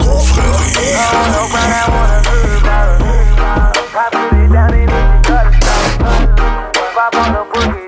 no, 1.35 1.47
I 1.51 1.83
wanna 1.91 2.19
about 2.61 2.95
it. 2.95 3.05
I 3.93 4.09
put 4.09 4.39
it 4.39 4.51
down 4.53 4.73
and 4.73 4.87
then 4.89 5.05
you 5.15 5.21
gotta 5.27 5.51
stop. 5.59 5.83
Pop 6.95 7.15
on 7.15 7.33
the 7.33 7.43
boogie, 7.51 7.83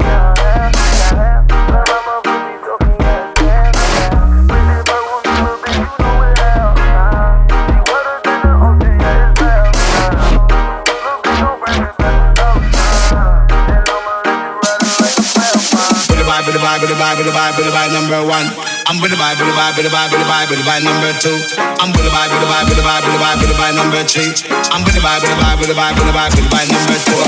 vibe, 16.28 16.46
the 16.52 16.60
vibe, 16.60 16.82
the 16.82 16.94
vibe, 16.94 17.24
the 17.24 17.32
vibe, 17.32 17.56
the 17.56 17.72
vibe 17.72 17.92
number 17.94 18.20
one. 18.28 18.67
I'm 18.88 19.04
with 19.04 19.12
the 19.12 19.20
vibe, 19.20 19.36
with 19.36 19.52
the 19.52 19.52
vibe, 19.52 19.76
with 19.76 19.84
the 19.84 19.92
vibe, 19.92 20.16
with 20.16 20.24
the 20.24 20.30
vibe, 20.32 20.48
with 20.48 20.60
the 20.64 20.64
vibe 20.64 20.84
number 20.88 21.12
two. 21.20 21.36
I'm 21.84 21.92
with 21.92 22.08
the 22.08 22.14
vibe, 22.16 22.32
with 22.32 22.40
the 22.40 22.48
vibe, 22.48 22.72
with 22.72 22.80
the 22.80 22.88
vibe, 22.88 23.04
with 23.04 23.12
the 23.12 23.20
vibe, 23.20 23.36
with 23.44 23.52
the 23.52 23.58
vibe 23.60 23.76
number 23.76 24.00
three. 24.08 24.32
I'm 24.72 24.80
with 24.88 24.96
the 24.96 25.04
vibe, 25.04 25.20
with 25.20 25.28
the 25.28 25.44
vibe, 25.44 25.60
with 25.60 25.68
the 25.68 25.76
vibe, 25.76 25.92
with 26.00 26.08
the 26.08 26.16
vibe, 26.16 26.32
with 26.32 26.48
the 26.48 26.52
vibe 26.56 26.72
number 26.72 26.96
four. 27.04 27.28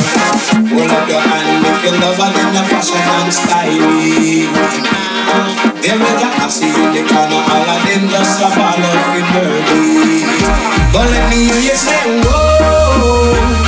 Hold 0.72 0.88
up 0.88 1.04
your 1.12 1.20
hand 1.20 1.68
if 1.68 1.84
you 1.84 1.92
love 2.00 2.16
her, 2.16 2.32
then 2.32 2.56
the 2.56 2.64
fashion 2.64 3.04
and 3.04 3.28
styling. 3.28 4.56
Every 5.84 6.14
girl 6.16 6.32
I 6.32 6.48
see 6.48 6.72
in 6.72 6.96
the 6.96 7.04
corner, 7.12 7.44
all 7.44 7.68
of 7.68 7.80
them 7.84 8.08
just 8.08 8.40
a 8.40 8.48
out 8.56 8.80
for 8.80 9.20
dirty. 9.20 10.24
But 10.96 11.12
let 11.12 11.28
me 11.28 11.44
hear 11.44 11.60
you 11.60 11.76
say, 11.76 12.24
whoa. 12.24 13.59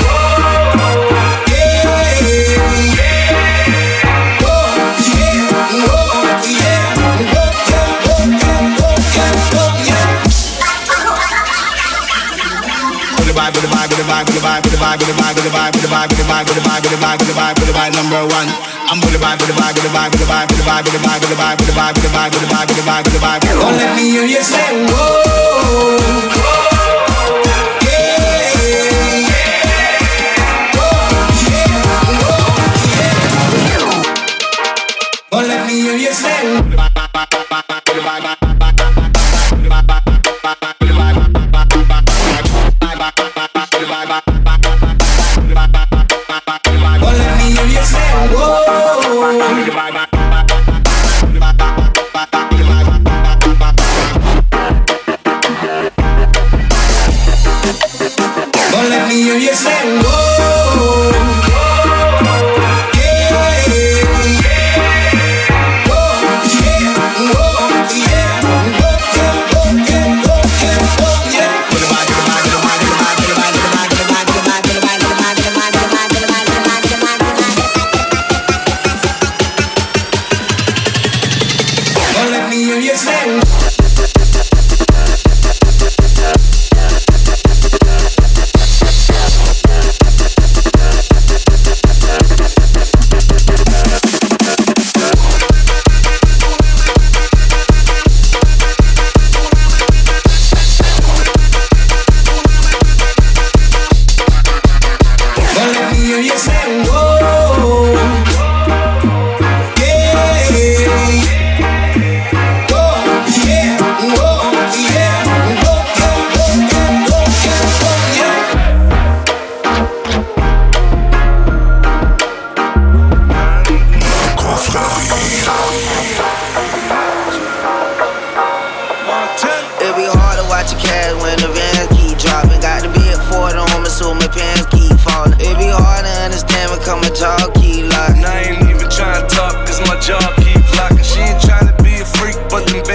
Vibe, 14.91 14.99
with 14.99 15.07
the 15.07 15.21
vibe, 15.21 15.35
with 15.35 15.45
the 15.45 15.51
vibe, 15.51 15.71
with 15.71 15.81
the 15.81 15.87
vibe, 15.87 16.09
with 16.09 16.17
the 16.17 16.25
vibe, 16.27 16.45
with 16.47 16.55
the 16.55 16.61
vibe, 16.61 16.81
with 16.81 16.91
the 16.91 16.99
vibe, 16.99 17.19
with 17.19 17.27
the 17.27 17.33
vibe, 17.33 17.55
with 17.59 17.67
the 17.67 17.73
vibe, 17.73 17.93
number 17.95 18.21
one. 18.27 18.47
I'm 18.91 18.99
with 18.99 19.13
the 19.13 19.19
vibe, 19.19 19.39
with 19.39 19.47
the 19.47 19.55
vibe, 19.55 19.73
with 19.75 19.83
the 19.83 19.89
vibe, 19.89 20.11
with 20.11 20.59
the 20.59 20.65
vibe, 20.67 20.83
with 20.83 20.91
the 20.91 20.99
vibe, 20.99 21.19
with 21.21 21.31
the 21.31 21.35
vibe, 21.39 21.55
with 21.59 21.67
the 21.67 21.75
vibe, 21.75 21.95
with 21.95 22.03
the 22.03 22.11
vibe, 22.11 22.31
with 22.31 22.41
the 22.41 22.47
vibe, 22.51 22.67
with 22.67 22.75
the 22.75 22.83
vibe, 22.83 23.03
with 23.03 23.13
the 23.15 23.19
vibe, 23.19 23.39
with 23.39 23.47
the 23.47 23.47
vibe. 23.47 23.61
Don't 23.61 23.77
let 23.77 23.95
me 23.95 24.03
hear 24.11 24.25
you 24.25 24.41
say 24.41 24.67
whoa. 24.91 26.40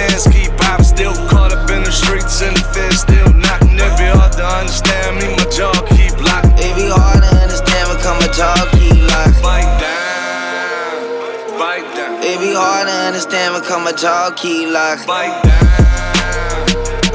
But 0.07 0.33
keep 0.33 0.51
popping. 0.57 0.85
Still 0.85 1.13
caught 1.27 1.51
up 1.51 1.69
in 1.69 1.83
the 1.83 1.91
streets, 1.91 2.41
and 2.41 2.55
the 2.55 2.63
feds 2.73 3.01
still 3.01 3.31
knocking. 3.33 3.75
It 3.75 3.93
be 3.97 4.07
hard 4.07 4.33
to 4.33 4.45
understand 4.45 5.17
me, 5.17 5.35
my 5.35 5.45
jaw 5.51 5.73
keep 5.91 6.15
locking. 6.21 6.55
It 6.57 6.75
be 6.75 6.87
hard 6.89 7.23
to 7.23 7.29
understand 7.43 7.89
when 7.89 7.99
come 7.99 8.19
a 8.23 8.29
jaw 8.33 8.55
keep 8.73 8.97
locking. 8.97 9.41
Bite 9.43 9.73
down, 9.81 11.59
bite 11.59 11.89
down. 11.95 12.23
It 12.23 12.39
be 12.39 12.53
hard 12.53 12.87
to 12.87 12.93
understand 12.93 13.53
when 13.53 13.63
come 13.63 13.87
a 13.87 13.93
jaw 13.93 14.31
keep 14.35 14.69
locking. 14.69 15.07
Bite 15.07 15.37
down, 15.43 15.75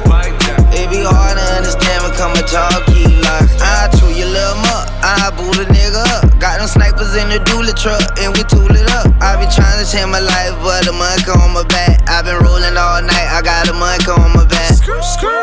bite 0.09 0.37
down. 0.47 0.61
It 0.73 0.91
be 0.91 1.03
hard 1.03 1.39
to 1.39 1.45
understand 1.57 1.82
come 2.23 2.39
a 2.39 2.43
jaw 2.47 2.71
keep 2.87 3.11
locking. 3.27 3.59
I 3.59 3.91
chew 3.99 4.15
your 4.15 4.31
little 4.31 4.55
muck, 4.63 4.87
I 5.03 5.35
boot 5.35 5.59
a 5.59 5.67
nigga 5.67 6.07
up. 6.15 6.31
Got 6.39 6.63
them 6.63 6.71
snipers 6.71 7.19
in 7.19 7.27
the 7.35 7.43
dually 7.43 7.75
truck, 7.75 7.99
and 8.23 8.31
we 8.31 8.47
tool 8.47 8.71
it 8.71 8.87
up. 8.95 9.11
I 9.19 9.35
be 9.43 9.51
trying 9.51 9.83
to 9.83 9.87
change 9.91 10.07
my 10.07 10.23
life, 10.23 10.55
but 10.63 10.87
the 10.87 10.95
monk 10.95 11.27
on 11.27 11.51
my 11.51 11.67
back. 11.67 11.99
I 12.07 12.23
been 12.23 12.39
rolling 12.39 12.79
all 12.79 13.03
night, 13.03 13.27
I 13.27 13.43
got 13.43 13.67
a 13.67 13.75
monk 13.75 14.07
on 14.07 14.31
my 14.39 14.47
back. 14.47 14.71
Screw, 14.71 15.03
screw. 15.03 15.35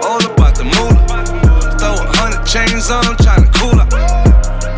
All 0.00 0.24
about 0.24 0.56
the 0.56 0.64
moolah. 0.64 1.28
Throw 1.76 1.92
a 1.92 2.04
hundred 2.16 2.48
chains 2.48 2.88
on, 2.88 3.04
tryna 3.20 3.52
cool 3.60 3.76
up. 3.76 3.92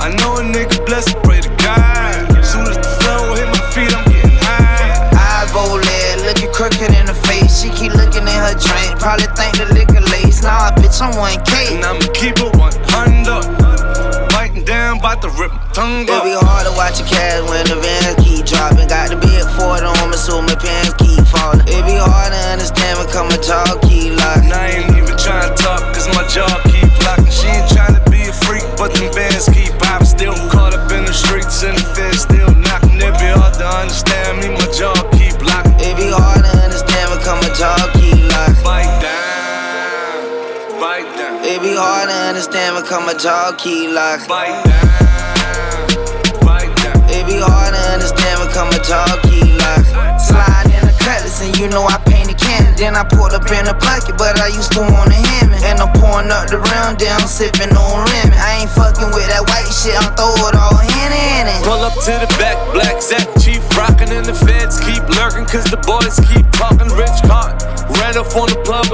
I 0.03 0.11
know 0.19 0.35
a 0.35 0.43
nigga 0.43 0.83
blessed, 0.83 1.15
pray 1.23 1.47
to 1.47 1.53
God. 1.63 2.43
Soon 2.43 2.67
as 2.67 2.83
the 2.83 2.91
flow 2.99 3.39
hit 3.39 3.47
my 3.55 3.63
feet, 3.71 3.95
I'm 3.95 4.03
getting 4.11 4.35
high. 4.35 4.99
Eyes 5.15 5.55
lead, 5.55 6.27
looking 6.27 6.51
crooked 6.51 6.91
in 6.91 7.07
the 7.07 7.15
face. 7.15 7.63
She 7.63 7.71
keep 7.71 7.95
looking 7.95 8.27
in 8.27 8.39
her 8.43 8.59
drink, 8.59 8.99
probably 8.99 9.31
think 9.39 9.63
the 9.63 9.67
liquor 9.71 9.92
lace. 9.92 9.92
Nah, 9.92 9.92
bitch, 9.92 9.92
I'm 11.03 11.19
1K. 11.19 11.75
And 11.75 11.85
I'ma 11.85 12.07
keep 12.15 12.39
it 12.39 12.55
100. 12.55 14.31
Biting 14.31 14.63
down, 14.63 15.01
bout 15.01 15.21
to 15.23 15.31
rip 15.35 15.51
my 15.51 15.67
tongue 15.75 16.07
It 16.07 16.23
be 16.23 16.31
hard 16.31 16.63
to 16.63 16.73
watch 16.79 17.03
a 17.03 17.05
cash 17.05 17.43
when 17.51 17.67
the 17.67 17.75
vans 17.83 18.23
keep 18.23 18.47
dropping. 18.47 18.87
Got 18.87 19.11
to 19.11 19.19
be 19.19 19.35
at 19.35 19.51
Ford 19.59 19.83
on 19.83 19.99
me, 20.11 20.17
so 20.17 20.41
my 20.41 20.55
pants 20.55 20.95
keep 21.03 21.27
falling. 21.27 21.67
It 21.67 21.83
be 21.91 21.99
hard 21.99 22.31
to 22.31 22.39
understand 22.55 23.03
when 23.03 23.11
come 23.11 23.27
a 23.35 23.39
jaw 23.43 23.67
keep 23.83 24.15
locking. 24.15 24.47
And 24.47 24.55
I 24.55 24.79
ain't 24.79 24.95
even 24.95 25.19
trying 25.19 25.51
to 25.51 25.59
talk, 25.59 25.83
cause 25.91 26.07
my 26.15 26.23
jaw 26.31 26.47
understand 43.13 43.51
when 43.51 43.53
come 43.53 43.53
a 43.53 43.53
jaw 43.53 43.53
keep 43.59 43.91
locking. 43.91 44.29
Bite 44.29 44.65
down, 44.65 44.97
bite 46.41 46.73
down. 46.81 46.97
It 47.13 47.27
be 47.29 47.37
hard 47.37 47.75
to 47.75 47.83
understand 47.93 48.41
when 48.41 48.49
come 48.57 48.73
a 48.73 48.81
jaw 48.81 49.21
keep 49.29 49.53
locking. 49.61 50.19
Slide 50.19 50.73
in 50.73 50.83
the 50.89 50.95
cutlass 50.97 51.45
and 51.45 51.53
you 51.59 51.69
know 51.69 51.85
I 51.85 52.01
painted 52.09 52.39
candy. 52.39 52.73
Then 52.77 52.97
I 52.97 53.05
pulled 53.05 53.33
up 53.37 53.45
in 53.53 53.69
a 53.69 53.75
bucket, 53.75 54.17
but 54.17 54.41
I 54.41 54.49
used 54.49 54.73
to 54.73 54.81
wanna 54.81 55.15
hand. 55.15 55.53
And 55.61 55.79
I'm 55.81 55.93
pouring 56.01 56.31
up 56.33 56.49
the 56.49 56.59
round 56.73 56.99
down, 56.99 57.29
sipping 57.29 57.77
on 57.77 58.09
Remy. 58.09 58.37
I 58.37 58.65
ain't 58.65 58.73
fucking 58.73 59.13
with 59.13 59.29
that 59.29 59.45
white 59.45 59.69
shit, 59.69 59.95
I'm 59.95 60.13
throw 60.17 60.33
it 60.49 60.57
all 60.57 60.81
in 60.81 61.13
it. 61.13 61.61
Pull 61.63 61.85
up 61.85 61.95
to 62.09 62.13
the 62.17 62.31
back, 62.41 62.57
black 62.73 63.03
Zach, 63.03 63.29
chief 63.39 63.63
rockin' 63.77 64.11
and 64.11 64.25
the 64.25 64.35
feds 64.35 64.81
keep 64.81 65.05
lurking, 65.21 65.45
cause 65.45 65.69
the 65.69 65.79
boys 65.85 66.17
keep 66.33 66.49
talking 66.57 66.89
rich 66.97 67.19
card. 67.29 67.61
Ran 68.01 68.17
up 68.17 68.33
on 68.35 68.49
the 68.49 68.59
plug 68.65 68.89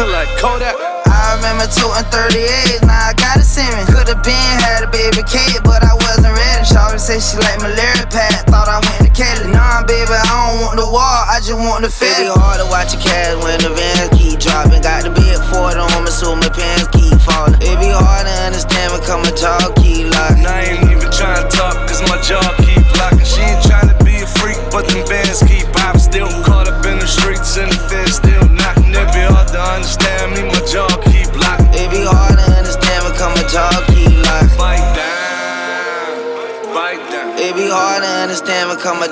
flashing 0.00 0.12
like 0.12 0.28
Kodak. 0.38 0.76
I 1.06 1.36
remember 1.36 1.66
2 1.66 1.84
and 1.96 2.06
38, 2.08 2.86
now 2.86 3.10
I 3.10 3.14
gotta 3.14 3.42
send 3.42 3.70
me. 3.76 3.84
Could've 3.92 4.22
been 4.22 4.56
had 4.64 4.84
a 4.84 4.90
baby 4.90 5.22
kid, 5.26 5.62
but 5.64 5.82
I 5.82 5.94
wasn't 5.94 6.32
ready. 6.32 6.64
Shawty 6.64 6.98
said 6.98 7.20
she 7.20 7.36
like 7.36 7.60
malaria 7.60 8.06
pad, 8.08 8.46
thought 8.46 8.68
I 8.68 8.80
went 8.80 9.04
to 9.04 9.12
Kelly. 9.12 9.52
Nah, 9.52 9.84
baby, 9.84 10.10
I 10.10 10.24
don't 10.24 10.62
want 10.62 10.76
the 10.78 10.86
wall, 10.86 11.22
I 11.28 11.40
just 11.42 11.58
want 11.58 11.82
the 11.82 11.90
fit. 11.90 12.08
It 12.08 12.30
be 12.30 12.40
hard 12.40 12.60
to 12.60 12.66
watch 12.66 12.94
a 12.94 12.98
cash 12.98 13.36
when 13.42 13.58
the 13.60 13.70
vans 13.74 14.10
keep 14.16 14.38
dropping. 14.40 14.82
Got 14.82 15.04
the 15.04 15.10
big 15.10 15.38
Ford 15.50 15.76
on 15.76 16.04
me, 16.04 16.10
so 16.10 16.34
my 16.34 16.48
pants 16.48 16.88
keep 16.94 17.14
falling. 17.20 17.58
It 17.60 17.76
be 17.78 17.90
hard 17.90 18.26
to 18.26 18.34
understand 18.46 18.92
when 18.92 19.02
come 19.02 19.22
a 19.26 19.32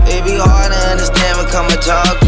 It 0.07 0.24
be 0.24 0.37
hard 0.37 0.72
to 0.72 0.79
understand 0.90 1.38
when 1.38 1.46
come 1.50 1.66
a 1.66 1.81
jaw 1.81 2.24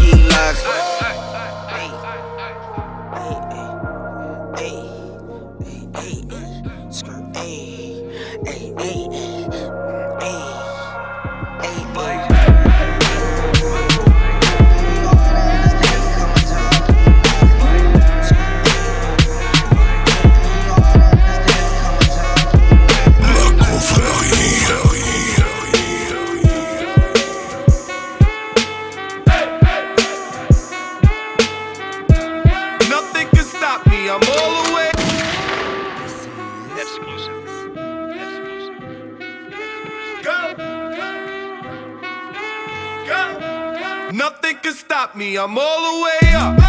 me, 45.17 45.37
I'm 45.37 45.57
all 45.57 45.81
the 45.81 45.95
way 46.03 46.35
up. 46.35 46.59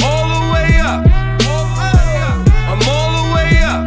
All 0.00 0.26
the 0.32 0.42
way 0.50 0.80
up. 0.80 1.04
I'm 2.72 2.82
all 2.88 3.10
the 3.20 3.24
way 3.36 3.52
up. 3.62 3.84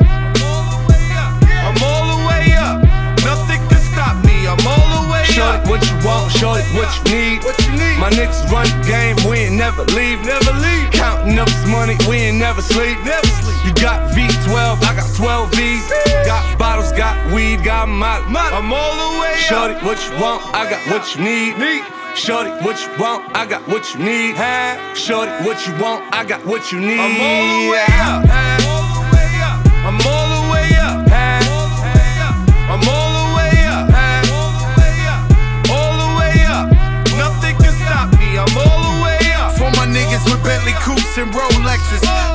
I'm 1.65 1.77
all 1.83 2.05
the 2.13 2.19
way 2.29 2.53
up. 2.53 2.85
Nothing 3.25 3.59
can 3.67 3.81
stop 3.91 4.23
me, 4.23 4.47
I'm 4.47 4.61
all 4.61 4.87
the 4.93 5.11
way 5.11 5.25
up. 5.25 5.35
Shorty, 5.35 5.69
what 5.69 5.81
you 5.83 5.97
want, 6.05 6.31
shorty, 6.31 6.63
what 6.77 6.87
you 6.95 7.17
need. 7.17 7.43
What 7.43 7.57
you 7.65 7.71
need? 7.73 7.97
My 7.99 8.09
niggas 8.13 8.45
run 8.53 8.69
the 8.69 8.87
game, 8.87 9.17
we 9.27 9.49
ain't 9.49 9.55
never 9.57 9.83
leave. 9.97 10.23
Never 10.23 10.53
leave. 10.53 10.91
Counting 10.91 11.37
up 11.39 11.47
this 11.47 11.67
money, 11.67 11.97
we 12.07 12.29
ain't 12.29 12.37
never 12.37 12.61
sleep. 12.61 12.97
Never 13.03 13.27
sleep. 13.41 13.57
You 13.65 13.73
got 13.81 14.11
V12, 14.13 14.85
I 14.85 14.95
got 14.95 15.09
12 15.15 15.51
V's. 15.51 15.89
Got 16.25 16.59
bottles, 16.59 16.91
got 16.93 17.17
weed, 17.33 17.63
got 17.65 17.89
my. 17.89 18.21
I'm 18.29 18.71
all 18.71 18.93
the 18.93 19.19
way 19.19 19.33
up. 19.33 19.49
Shorty, 19.49 19.75
what 19.83 19.97
you 20.05 20.13
want, 20.21 20.45
I 20.53 20.69
got 20.69 20.81
what 20.87 21.03
you 21.15 21.23
need. 21.23 21.94
Shorty, 22.15 22.49
what 22.63 22.79
you 22.79 22.87
want? 22.97 23.35
I 23.35 23.45
got 23.45 23.67
what 23.67 23.93
you 23.93 23.99
need. 23.99 24.35
Huh? 24.37 24.95
Shorty, 24.95 25.31
what 25.43 25.67
you 25.67 25.73
want? 25.83 26.01
I 26.15 26.23
got 26.23 26.45
what 26.45 26.71
you 26.71 26.79
need. 26.79 26.97
I'm 26.97 27.19
all 27.19 27.43
the 27.51 27.71
way 27.75 27.85
up. 27.99 28.23
I'm 29.83 29.99
all 29.99 30.27
the 30.31 30.43
way 30.49 30.71
up. 30.79 31.03
I'm 32.71 32.87
all 32.87 33.11
the 33.19 33.35
way 33.35 33.51
up. 33.67 33.91
All 35.69 35.93
the 35.99 36.11
way 36.15 36.39
up. 36.47 36.71
Nothing 37.19 37.55
can 37.59 37.73
stop 37.83 38.07
me. 38.17 38.39
I'm 38.39 38.57
all 38.63 38.79
the 38.95 39.03
way 39.03 39.19
up. 39.35 39.51
For 39.59 39.69
my 39.75 39.85
niggas 39.85 40.23
with 40.23 40.41
Bentley 40.41 40.71
coupes 40.71 41.17
and 41.17 41.31
Rolexes. 41.33 42.34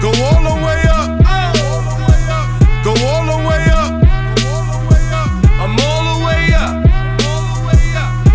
Go 0.00 0.08
all 0.08 0.42
the 0.42 0.56
way 0.64 0.82
up. 0.88 1.10
Go 2.82 2.92
all 3.04 3.24
the 3.26 3.36
way 3.46 3.64
up. 3.68 3.92
I'm 5.60 5.78
all 5.78 6.04
the 6.08 6.24
way 6.24 6.54
up. 6.54 6.72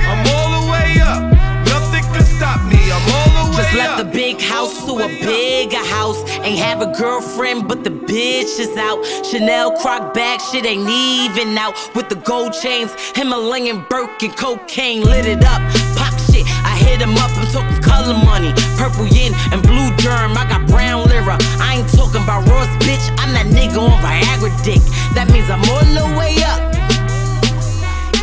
I'm 0.05 0.27
all 0.29 0.61
the 0.61 0.71
way 0.71 1.01
up. 1.01 1.23
Nothing 1.65 2.03
can 2.13 2.23
stop 2.23 2.61
me. 2.69 2.77
I'm 2.91 3.01
all 3.17 3.45
the 3.45 3.57
way 3.57 3.63
Just 3.63 3.73
left 3.73 3.97
the 3.97 4.05
big 4.05 4.39
house 4.39 4.85
to 4.85 4.91
a 4.99 5.07
bigger 5.07 5.83
house. 5.83 6.21
Ain't 6.41 6.59
have 6.59 6.83
a 6.83 6.93
girlfriend, 6.95 7.67
but 7.67 7.83
the 7.83 7.89
bitch 7.89 8.59
is 8.59 8.77
out. 8.77 9.03
Chanel 9.25 9.71
croc 9.79 10.13
bag, 10.13 10.39
shit 10.41 10.67
ain't 10.67 10.87
even 10.87 11.57
out. 11.57 11.73
With 11.95 12.09
the 12.09 12.15
gold 12.17 12.53
chains, 12.53 12.93
Himalayan 13.15 13.83
Birkin, 13.89 14.29
cocaine 14.33 15.01
lit 15.03 15.25
it 15.25 15.43
up. 15.43 15.61
Pop 15.97 16.13
shit, 16.29 16.45
I 16.63 16.77
hit 16.77 17.01
him 17.01 17.15
up. 17.17 17.31
I'm 17.39 17.47
talking 17.51 17.81
color 17.81 18.13
money, 18.23 18.53
purple 18.75 19.07
yin 19.07 19.33
and 19.51 19.61
blue 19.63 19.89
germ. 19.97 20.37
I 20.37 20.45
got 20.47 20.67
brown 20.67 21.07
lira. 21.09 21.37
I 21.59 21.79
ain't 21.79 21.89
talking 21.89 22.21
about 22.21 22.47
Ross, 22.47 22.69
bitch. 22.83 23.05
I'm 23.19 23.33
that 23.33 23.47
nigga 23.47 23.79
on 23.79 23.97
Viagra 24.03 24.51
dick. 24.63 24.83
That 25.15 25.31
means 25.31 25.49
I'm 25.49 25.63
all 25.71 25.87
the 25.95 26.07
way 26.19 26.35
up, 26.43 26.61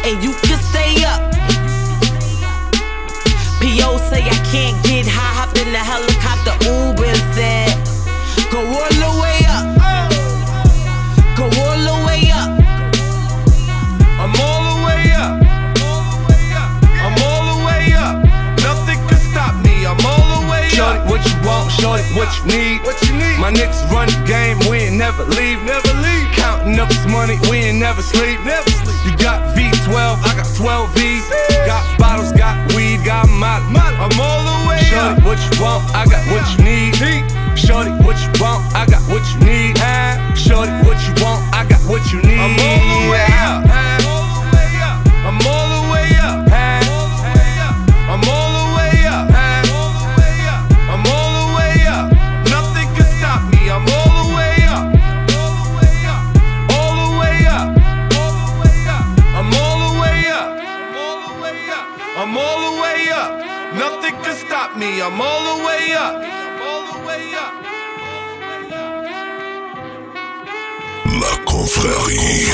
and 0.04 0.22
you 0.22 0.32
can 0.44 0.58
stay 0.70 1.04
up. 1.04 1.20
P.O. 3.60 3.96
say 4.10 4.22
I 4.26 4.38
can't 4.50 4.76
get 4.84 5.06
high, 5.06 5.34
hop 5.38 5.54
in 5.56 5.70
the 5.70 5.78
helicopter, 5.78 6.54
Uber 6.66 7.01
Shorty, 21.92 22.16
what 22.16 22.32
you 22.38 22.44
need? 22.48 22.80
What 22.88 22.96
you 23.04 23.12
need? 23.12 23.36
My 23.36 23.52
niggas 23.52 23.84
run 23.92 24.08
the 24.08 24.16
game, 24.24 24.56
we 24.70 24.88
ain't 24.88 24.96
never 24.96 25.24
leave. 25.24 25.60
Never 25.62 25.92
leave. 26.00 26.24
Counting 26.32 26.78
up 26.80 26.88
this 26.88 27.04
money, 27.04 27.36
we 27.50 27.68
ain't 27.68 27.80
never 27.80 28.00
sleep. 28.00 28.40
Never 28.48 28.70
sleep. 28.80 28.96
You 29.04 29.12
got 29.18 29.44
V12, 29.54 29.92
I 30.24 30.32
got 30.32 30.48
12 30.56 30.94
V's. 30.96 31.28
Got 31.66 31.84
bottles, 31.98 32.32
got 32.32 32.56
weed, 32.72 33.04
got 33.04 33.28
my. 33.28 33.60
I'm 33.60 34.08
all 34.18 34.40
the 34.40 34.68
way 34.70 34.80
Shorty, 34.88 35.20
up. 35.20 35.24
what 35.24 35.36
you 35.36 35.52
want? 35.60 35.84
I 35.92 36.06
got 36.08 36.24
what 36.32 36.48
you 36.56 36.64
need. 36.64 36.96
Shorty, 37.60 37.90
what 38.00 38.16
you 38.24 38.32
want? 38.40 38.64
I 38.72 38.86
got 38.88 39.02
what 39.12 39.20
you 39.28 39.44
need. 39.44 39.76
Shorty, 40.32 40.72
what 40.88 40.96
you 41.04 41.12
want? 41.20 41.44
I 41.52 41.66
got 41.68 41.80
what 41.84 42.00
you 42.10 42.22
need. 42.22 42.40
I'm 42.40 42.56
all 42.56 43.04
the 43.04 43.12
way 43.12 43.26
up. 43.44 43.71
Confrérie. 71.72 72.52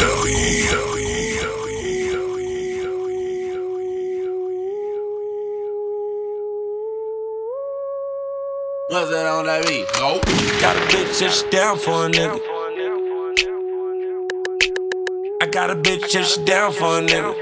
What's 8.90 9.10
that 9.10 9.26
on 9.26 9.44
that 9.46 9.66
beat? 9.66 9.86
Nope. 9.98 10.24
Got 10.60 10.76
a 10.76 10.80
bitch 10.88 11.20
that's 11.20 11.42
down 11.44 11.78
for 11.78 12.06
a 12.06 12.08
nigga. 12.08 12.40
I 15.42 15.46
got 15.46 15.70
a 15.70 15.74
bitch 15.74 16.12
that's 16.12 16.38
down 16.38 16.72
for 16.72 16.98
a 16.98 17.02
nigga. 17.02 17.34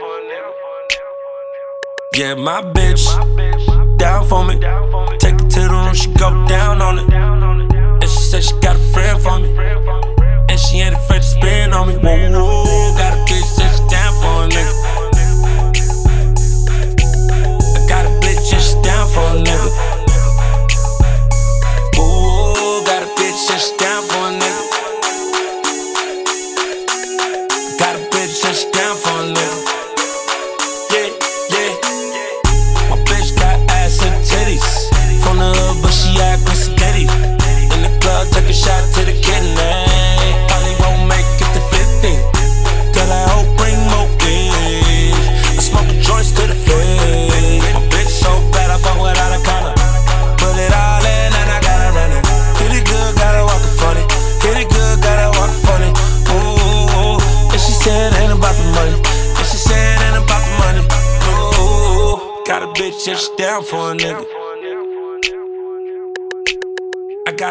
Yeah, 2.15 2.35
my 2.35 2.63
bitch 2.63 3.07
down 3.99 4.27
for 4.27 4.45
me. 4.45 4.55
Take 5.19 5.35
it 5.35 5.51
to 5.51 5.61
the 5.61 5.69
room, 5.71 5.95
she 5.95 6.11
go 6.15 6.47
down 6.47 6.83
on 6.83 6.99
it. 6.99 7.13
And 7.13 8.03
she 8.03 8.19
said 8.19 8.43
she 8.43 8.53
got 8.61 8.77
a 8.77 8.79
friend 8.93 9.23
for 9.23 9.39
me. 9.39 10.06
She 10.77 10.83
ain't 10.83 10.95
afraid 10.95 11.23
to 11.23 11.27
spin 11.27 11.73
on 11.73 11.89
me. 11.89 11.95
Whoa, 11.95 12.65
whoa, 12.67 12.97
got 12.99 13.15
a 13.15 13.17
bitch 13.25 13.57
that's 13.57 13.81
down 13.89 14.13
for 14.21 14.45
a 14.45 14.47
nigga. 14.47 14.75
I 17.77 17.87
got 17.89 18.05
a 18.05 18.11
bitch 18.21 18.51
that's 18.51 18.75
down 18.83 19.09
for 19.09 19.21
a 19.23 19.43
nigga. 19.43 19.96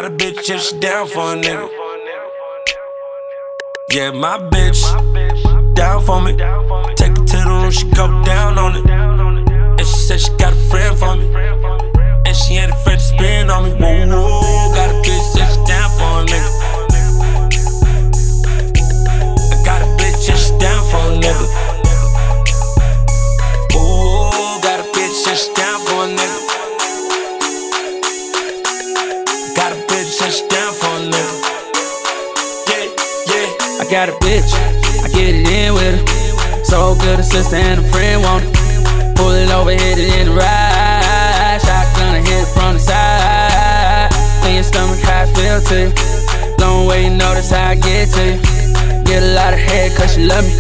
Got 0.02 0.04
a 0.04 0.10
bitch 0.10 0.50
if 0.50 0.62
she 0.62 0.78
down 0.80 1.08
for 1.08 1.32
a 1.32 1.36
nigga. 1.38 1.70
Yeah, 3.94 4.12
my 4.12 4.38
bitch 4.52 4.84
down 5.74 6.04
for 6.04 6.20
me. 6.22 6.34
Take 6.98 7.16
her 7.16 7.24
to 7.24 7.38
the 7.38 7.46
room, 7.48 7.72
she 7.72 7.88
go 7.92 8.08
down 8.26 8.58
on 8.58 8.76
it. 8.76 8.86
And 8.90 9.88
she 9.88 9.96
said 9.96 10.20
she 10.20 10.32
got 10.36 10.52
a 10.52 10.56
friend 10.70 11.00
for 11.00 11.16
me. 11.16 11.28
And 12.26 12.36
she 12.36 12.56
ain't 12.56 12.74
afraid 12.74 13.00
to 13.00 13.06
spin 13.06 13.50
on 13.50 13.64
me. 13.64 13.72
Whoa, 13.80 14.12
whoa, 14.12 14.76
got 14.76 14.90
a 14.90 14.96
bitch 15.00 15.40
if 15.40 15.50
she 15.54 15.60
down 15.64 15.90
for 15.98 16.12
a 16.20 16.26
nigga. 16.28 16.52
I 19.54 19.64
got 19.64 19.82
a 19.82 19.88
bitch 19.96 20.28
if 20.28 20.38
she 20.38 20.52
down 20.60 20.84
for 20.92 21.04
a 21.08 21.16
nigga. 21.24 21.65
Good, 37.06 37.20
a 37.20 37.24
sister 37.24 37.56
and 37.56 37.80
a 37.80 37.84
friend 37.94 38.24
want 38.24 38.44
it. 38.44 38.52
Pull 39.16 39.30
it 39.38 39.50
over, 39.54 39.72
hit 39.72 39.98
it 40.02 40.10
in 40.18 40.26
the 40.30 40.34
ride. 40.34 41.62
Shotgun, 41.62 42.26
hit 42.26 42.42
it 42.42 42.50
from 42.50 42.74
the 42.74 42.82
side. 42.82 44.10
In 44.50 44.56
your 44.56 44.66
stomach, 44.66 45.00
how 45.06 45.22
I 45.22 45.26
feel 45.38 45.62
to 45.70 45.76
you. 45.86 45.92
Long 46.58 46.88
way, 46.88 47.06
you 47.06 47.14
notice 47.14 47.52
how 47.52 47.70
I 47.70 47.76
get 47.76 48.10
to 48.18 48.24
you. 48.26 48.38
Get 49.06 49.22
a 49.22 49.32
lot 49.38 49.54
of 49.54 49.60
head, 49.60 49.94
cause 49.96 50.16
she 50.16 50.26
love 50.26 50.42
me. 50.42 50.54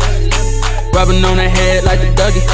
Rubbing 0.93 1.25
on 1.25 1.37
her 1.41 1.49
head 1.49 1.83
like 1.83 1.99
the 1.99 2.13
Dougie. 2.13 2.45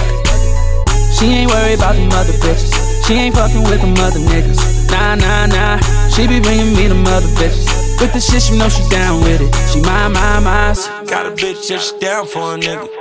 She 1.12 1.44
ain't 1.44 1.52
worried 1.52 1.76
about 1.76 1.96
them 1.96 2.10
other 2.16 2.34
bitches. 2.39 2.72
She 3.06 3.14
ain't 3.16 3.36
fucking 3.36 3.64
with 3.64 3.82
them 3.82 3.94
other 4.00 4.24
niggas. 4.24 4.89
Nah, 4.89 5.16
nah, 5.16 5.46
nah. 5.46 5.78
She 6.16 6.28
be 6.28 6.39
bringing 6.39 6.74
me 6.76 6.88
them 6.88 7.06
other 7.06 7.28
bitches. 7.36 7.68
With 8.00 8.14
the 8.14 8.22
shit, 8.22 8.50
you 8.50 8.58
know 8.58 8.70
she 8.70 8.88
down 8.89 9.22
with 9.22 9.42
it. 9.42 9.52
She 9.70 9.82
my, 9.82 10.08
my, 10.08 10.39
my. 10.39 10.74
Got 11.06 11.28
a 11.28 11.32
bitch 11.32 11.70
if 11.70 11.82
she 11.82 12.00
down 12.00 12.26
for 12.26 12.56
a 12.56 12.58
nigga. 12.58 13.01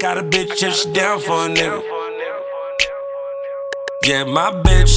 Got 0.00 0.16
a 0.16 0.22
bitch 0.22 0.62
if 0.62 0.74
she 0.74 0.90
down 0.92 1.20
for 1.20 1.44
a 1.44 1.48
nigga. 1.48 1.82
Yeah, 4.06 4.24
my 4.24 4.50
bitch 4.50 4.96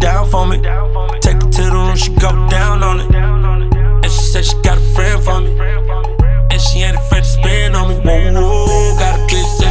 down 0.00 0.28
for 0.28 0.46
me. 0.46 0.58
Take 1.20 1.42
her 1.42 1.50
to 1.50 1.62
the 1.62 1.70
room, 1.72 1.96
she 1.96 2.12
go 2.16 2.28
down 2.50 2.82
on 2.82 3.00
it. 3.00 3.14
And 3.14 4.04
she 4.04 4.20
said 4.20 4.44
she 4.44 4.54
got 4.62 4.76
a 4.76 4.80
friend 4.94 5.22
for 5.24 5.40
me. 5.40 5.52
And 6.50 6.60
she 6.60 6.80
ain't 6.80 6.96
afraid 6.96 7.24
to 7.24 7.30
spend 7.30 7.74
on 7.74 7.88
me. 7.88 7.94
Whoa, 8.04 8.66
whoa, 8.66 8.98
got 8.98 9.18
a 9.18 9.22
bitch 9.32 9.61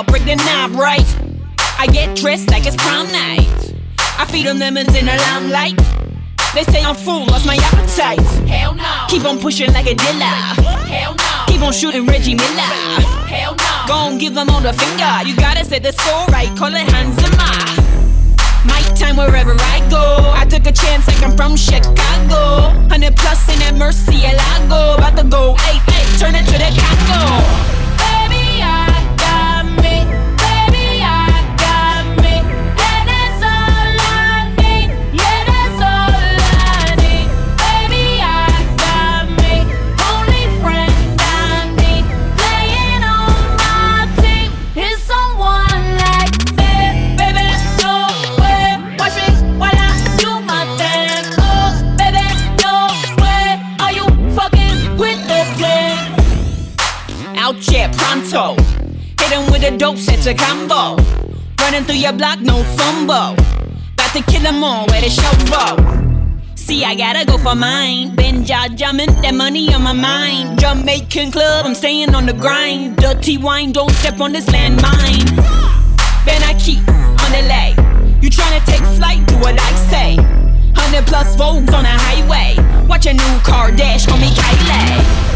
up, 0.00 0.06
break 0.06 0.24
the 0.24 0.36
knob 0.36 0.72
right. 0.72 1.06
I 1.78 1.86
get 1.86 2.16
dressed 2.16 2.50
like 2.50 2.66
it's 2.66 2.76
prom 2.76 3.06
night. 3.12 3.74
I 4.18 4.24
feed 4.24 4.46
on 4.46 4.58
lemons 4.58 4.94
in 4.96 5.04
the 5.04 5.16
limelight. 5.28 5.76
They 6.54 6.64
say 6.64 6.82
I'm 6.82 6.94
full, 6.94 7.26
lost 7.26 7.46
my 7.46 7.56
appetite. 7.56 8.20
Hell 8.48 8.74
no. 8.74 9.06
Keep 9.08 9.24
on 9.24 9.38
pushing 9.38 9.72
like 9.72 9.86
a 9.86 9.94
dealer. 9.94 10.38
Hell 10.88 11.14
no. 11.14 11.44
Keep 11.48 11.62
on 11.62 11.72
shooting 11.72 12.06
Reggie 12.06 12.34
Miller. 12.34 12.72
Hell 13.28 13.54
no. 13.54 13.84
Go 13.86 13.96
and 14.08 14.20
give 14.20 14.34
them 14.34 14.48
all 14.48 14.60
the 14.60 14.72
finger. 14.72 15.28
You 15.28 15.36
gotta 15.36 15.64
say 15.64 15.78
the 15.78 15.92
score 15.92 16.24
right, 16.26 16.48
call 16.56 16.72
it 16.74 16.88
Hans 16.92 17.16
Zimmer. 17.20 17.60
My 18.64 18.80
time 18.96 19.16
wherever 19.16 19.54
I 19.54 19.86
go. 19.90 20.32
I 20.34 20.46
took 20.46 20.66
a 20.66 20.72
chance 20.72 21.06
like 21.08 21.22
I'm 21.22 21.36
from 21.36 21.56
Chicago. 21.56 22.72
100 22.88 23.16
plus 23.16 23.48
in 23.52 23.58
that 23.60 23.74
Murciélago. 23.76 24.96
About 24.96 25.16
to 25.16 25.24
go, 25.24 25.54
hey, 25.56 25.78
hey, 25.92 26.04
turn 26.18 26.34
it 26.34 26.46
to 26.46 26.56
the 26.56 26.70
Congo. 26.80 27.79
With 59.60 59.74
a 59.74 59.76
dope, 59.76 59.98
set 59.98 60.26
a 60.26 60.34
combo. 60.34 61.02
Running 61.58 61.84
through 61.84 61.96
your 61.96 62.12
block, 62.12 62.40
no 62.40 62.62
fumble. 62.76 63.34
About 63.94 64.12
to 64.14 64.22
kill 64.22 64.46
'em 64.46 64.64
all 64.64 64.86
the 64.86 65.10
show 65.10 65.32
go. 65.50 65.76
See, 66.54 66.84
I 66.84 66.94
gotta 66.94 67.24
go 67.24 67.36
for 67.38 67.54
mine. 67.54 68.14
Been 68.14 68.44
jaw 68.44 68.68
that 69.22 69.34
money 69.34 69.74
on 69.74 69.82
my 69.82 69.92
mind. 69.92 70.58
Jamaican 70.60 71.30
club, 71.32 71.66
I'm 71.66 71.74
staying 71.74 72.14
on 72.14 72.26
the 72.26 72.32
grind. 72.32 72.96
Dirty 72.96 73.36
wine, 73.38 73.72
don't 73.72 73.92
step 74.00 74.20
on 74.20 74.32
this 74.32 74.46
landmine. 74.46 75.28
Then 76.24 76.42
I 76.42 76.54
keep 76.54 76.86
on 77.24 77.30
the 77.36 77.42
lay. 77.52 77.74
You 78.22 78.30
tryna 78.30 78.64
take 78.66 78.84
flight, 78.98 79.26
do 79.26 79.36
what 79.38 79.56
I 79.60 79.72
say. 79.90 80.16
100 80.16 81.06
plus 81.06 81.36
Vogues 81.36 81.72
on 81.74 81.84
the 81.84 81.96
highway. 82.06 82.56
Watch 82.88 83.06
a 83.06 83.12
new 83.12 83.34
car 83.42 83.70
dash, 83.72 84.06
me 84.06 84.30
Kylie. 84.38 85.29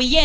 Ass, 0.00 0.06
yeah. 0.06 0.21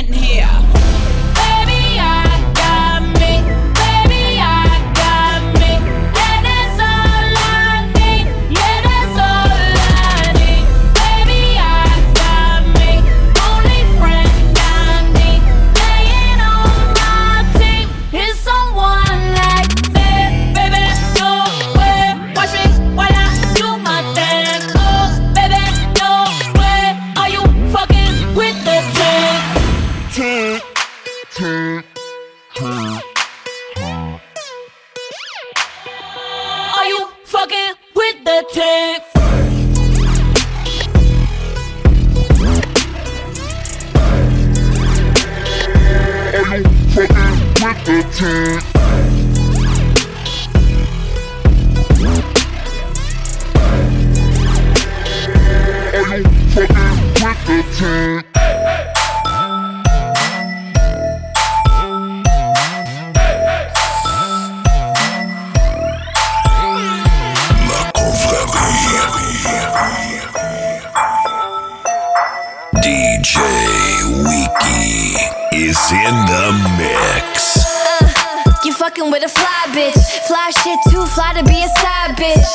Be 81.47 81.63
a 81.63 81.71
side 81.79 82.13
bitch. 82.19 82.51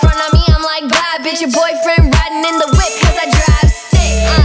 Front 0.00 0.18
of 0.18 0.28
me, 0.32 0.42
I'm 0.48 0.64
like, 0.64 0.88
bye 0.88 1.20
bitch. 1.20 1.40
Your 1.44 1.52
boyfriend 1.52 2.08
riding 2.08 2.42
in 2.44 2.56
the 2.58 2.68
whip 2.72 2.92
cause 3.04 3.16
I 3.20 3.26
drive 3.28 3.70
stick. 3.70 4.16
Uh, 4.26 4.42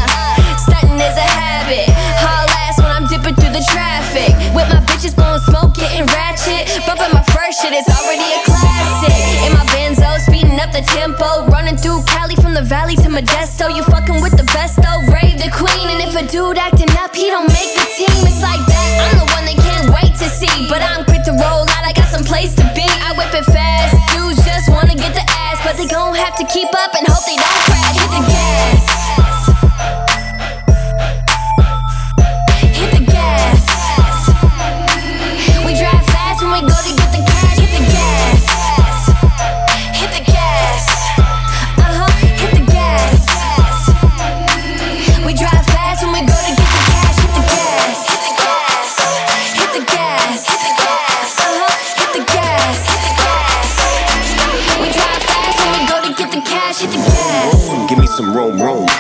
stunting 0.68 1.00
is 1.00 1.18
a 1.18 1.28
habit. 1.28 1.88
Haul 2.20 2.48
ass 2.68 2.78
when 2.78 2.92
I'm 2.92 3.08
dipping 3.08 3.36
through 3.40 3.56
the 3.56 3.66
traffic. 3.72 4.36
With 4.52 4.68
my 4.70 4.84
bitches 4.86 5.16
blowing 5.16 5.42
smoke, 5.48 5.74
getting 5.76 6.06
ratchet. 6.12 6.68
Bumping 6.86 7.14
my 7.16 7.24
first 7.32 7.62
shit, 7.64 7.72
it's 7.72 7.88
already 7.88 8.28
a 8.28 8.42
classic. 8.44 9.16
In 9.48 9.56
my 9.56 9.66
Benzo, 9.72 10.20
speeding 10.20 10.60
up 10.60 10.72
the 10.76 10.84
tempo. 10.94 11.48
Running 11.48 11.78
through 11.78 12.04
Cali 12.04 12.36
from 12.36 12.54
the 12.54 12.64
valley 12.64 12.96
to 13.00 13.08
Modesto. 13.10 13.72
You 13.72 13.84
fucking 13.88 14.22
with 14.22 14.36
the 14.36 14.48
best 14.52 14.76
though. 14.78 15.02
Rave 15.10 15.40
the 15.40 15.52
queen. 15.56 15.88
And 15.90 16.04
if 16.04 16.16
a 16.16 16.26
dude 16.28 16.58
acting 16.58 16.92
up, 17.00 17.16
he 17.16 17.32
don't 17.32 17.48
make 17.48 17.72
the 17.80 17.88
team. 17.96 18.12
It's 18.28 18.42
like 18.44 18.62
that. 18.68 18.88
I'm 19.08 19.18
the 19.24 19.28
one 19.32 19.46
they 19.48 19.56
can't 19.56 19.88
wait 19.96 20.14
to 20.20 20.28
see. 20.28 20.68
But 20.68 20.82
I'm 20.84 20.99
fast. 23.44 23.96
Dudes 24.14 24.44
just 24.46 24.70
wanna 24.70 24.96
get 24.96 25.14
the 25.14 25.26
ass. 25.30 25.60
But 25.64 25.78
they 25.78 25.88
gon' 25.88 26.16
have 26.16 26.36
to 26.38 26.46
keep 26.48 26.70
up 26.74 26.94
and 26.96 27.08
hope 27.08 27.26
they 27.26 27.36
don't 27.36 27.69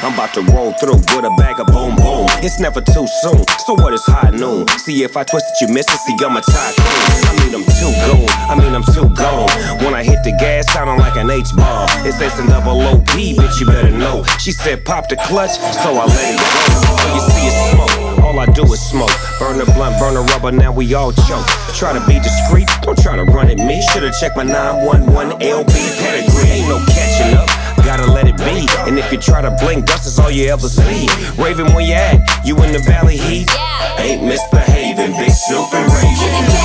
I'm 0.01 0.13
about 0.13 0.33
to 0.35 0.41
roll 0.55 0.71
through 0.79 0.95
with 0.95 1.25
a 1.27 1.35
bag 1.37 1.59
of 1.59 1.67
boom, 1.67 1.95
boom. 1.97 2.27
It's 2.39 2.57
never 2.57 2.79
too 2.79 3.05
soon, 3.21 3.43
so 3.67 3.73
what 3.75 3.93
is 3.93 4.03
high 4.05 4.31
noon? 4.31 4.65
See 4.79 5.03
if 5.03 5.17
I 5.17 5.23
twist 5.23 5.45
it, 5.51 5.67
you 5.67 5.73
miss 5.73 5.87
it. 5.91 5.99
See, 5.99 6.15
I'm 6.23 6.37
a 6.37 6.41
tycoon. 6.41 6.87
I 7.27 7.35
mean, 7.43 7.53
I'm 7.55 7.67
too 7.67 7.91
gone. 8.07 8.29
I 8.47 8.55
mean, 8.55 8.73
I'm 8.73 8.83
too 8.95 9.13
gone. 9.13 9.49
When 9.83 9.93
I 9.93 10.03
hit 10.03 10.23
the 10.23 10.31
gas, 10.39 10.71
sounding 10.71 10.99
like 10.99 11.17
an 11.17 11.29
H 11.29 11.51
bomb. 11.53 11.89
It's 12.07 12.21
S 12.21 12.39
and 12.39 12.47
double 12.47 12.79
O 12.79 13.03
P, 13.11 13.35
bitch, 13.35 13.59
you 13.59 13.65
better 13.67 13.91
know. 13.91 14.23
She 14.39 14.53
said, 14.53 14.85
pop 14.85 15.09
the 15.09 15.17
clutch, 15.27 15.59
so 15.83 15.91
I 15.91 16.05
let 16.07 16.31
it 16.31 16.39
go. 16.39 16.47
All 16.95 17.15
you 17.15 17.21
see 17.35 17.47
is 17.51 17.57
smoke. 17.75 18.23
All 18.23 18.39
I 18.39 18.45
do 18.45 18.63
is 18.71 18.79
smoke. 18.79 19.11
Burn 19.37 19.57
the 19.57 19.65
blunt, 19.65 19.99
burn 19.99 20.13
the 20.13 20.21
rubber, 20.31 20.53
now 20.53 20.71
we 20.71 20.93
all 20.93 21.11
choke. 21.11 21.45
Try 21.75 21.91
to 21.91 21.99
be 22.07 22.19
discreet, 22.19 22.69
don't 22.83 22.97
try 22.97 23.17
to 23.17 23.25
run 23.25 23.49
at 23.49 23.57
me. 23.57 23.81
Should've 23.91 24.15
checked 24.17 24.37
my 24.37 24.43
911 24.43 25.39
LB 25.39 25.75
pedigree. 25.99 26.49
Ain't 26.49 26.69
no 26.69 26.79
catching 26.87 27.35
up. 27.35 27.58
Gotta 27.89 28.05
let 28.05 28.27
it 28.27 28.37
be. 28.37 28.67
And 28.87 28.99
if 28.99 29.11
you 29.11 29.17
try 29.17 29.41
to 29.41 29.49
blink, 29.49 29.87
dust 29.87 30.05
is 30.05 30.19
all 30.19 30.29
you 30.29 30.45
ever 30.49 30.69
see. 30.69 31.07
Raven, 31.41 31.73
where 31.73 31.81
you 31.81 31.95
at? 31.95 32.45
You 32.45 32.55
in 32.61 32.71
the 32.71 32.77
valley 32.85 33.17
heat? 33.17 33.49
Ain't 33.97 34.23
misbehaving, 34.23 35.13
big 35.17 35.31
Snoop 35.31 35.73
and 35.73 36.58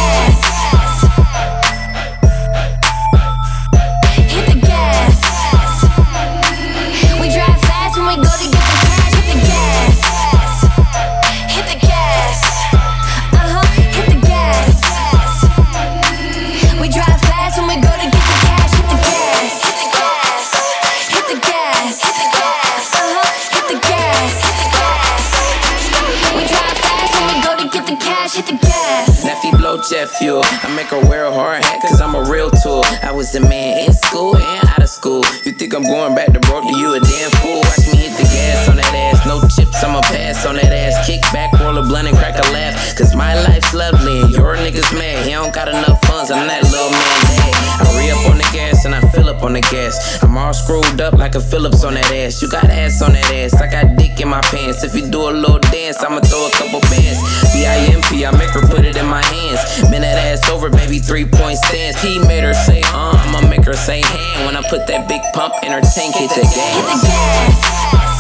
on 49.54 49.60
the 49.60 49.68
gas. 49.70 50.22
I'm 50.22 50.36
all 50.36 50.52
screwed 50.52 51.00
up 51.00 51.14
like 51.14 51.34
a 51.34 51.40
Phillips 51.40 51.84
on 51.84 51.94
that 51.94 52.10
ass. 52.10 52.42
You 52.42 52.48
got 52.48 52.64
ass 52.64 53.02
on 53.02 53.12
that 53.12 53.30
ass. 53.32 53.54
I 53.54 53.70
got 53.70 53.96
dick 53.96 54.20
in 54.20 54.28
my 54.28 54.40
pants. 54.40 54.82
If 54.82 54.94
you 54.94 55.08
do 55.10 55.28
a 55.28 55.30
little 55.30 55.58
dance, 55.58 56.02
I'ma 56.02 56.20
throw 56.20 56.46
a 56.46 56.50
couple 56.50 56.80
bands. 56.90 57.20
B-I-M-P, 57.52 58.26
I 58.26 58.30
make 58.32 58.50
her 58.50 58.66
put 58.66 58.84
it 58.84 58.96
in 58.96 59.06
my 59.06 59.22
hands. 59.22 59.60
Bend 59.90 60.04
that 60.04 60.18
ass 60.18 60.48
over, 60.50 60.70
baby, 60.70 60.98
three 60.98 61.24
point 61.24 61.58
stance. 61.58 62.00
He 62.02 62.18
made 62.18 62.42
her 62.42 62.54
say, 62.54 62.82
uh, 62.86 63.14
I'ma 63.14 63.48
make 63.48 63.64
her 63.64 63.74
say 63.74 64.02
hand. 64.02 64.46
When 64.46 64.56
I 64.56 64.62
put 64.68 64.86
that 64.88 65.08
big 65.08 65.22
pump 65.32 65.54
in 65.62 65.70
her 65.70 65.82
tank, 65.82 66.14
hit 66.16 66.30
the 66.30 66.42
gas. 66.42 66.74
Hit 66.74 66.86
the 66.86 67.06
gas. 67.06 68.13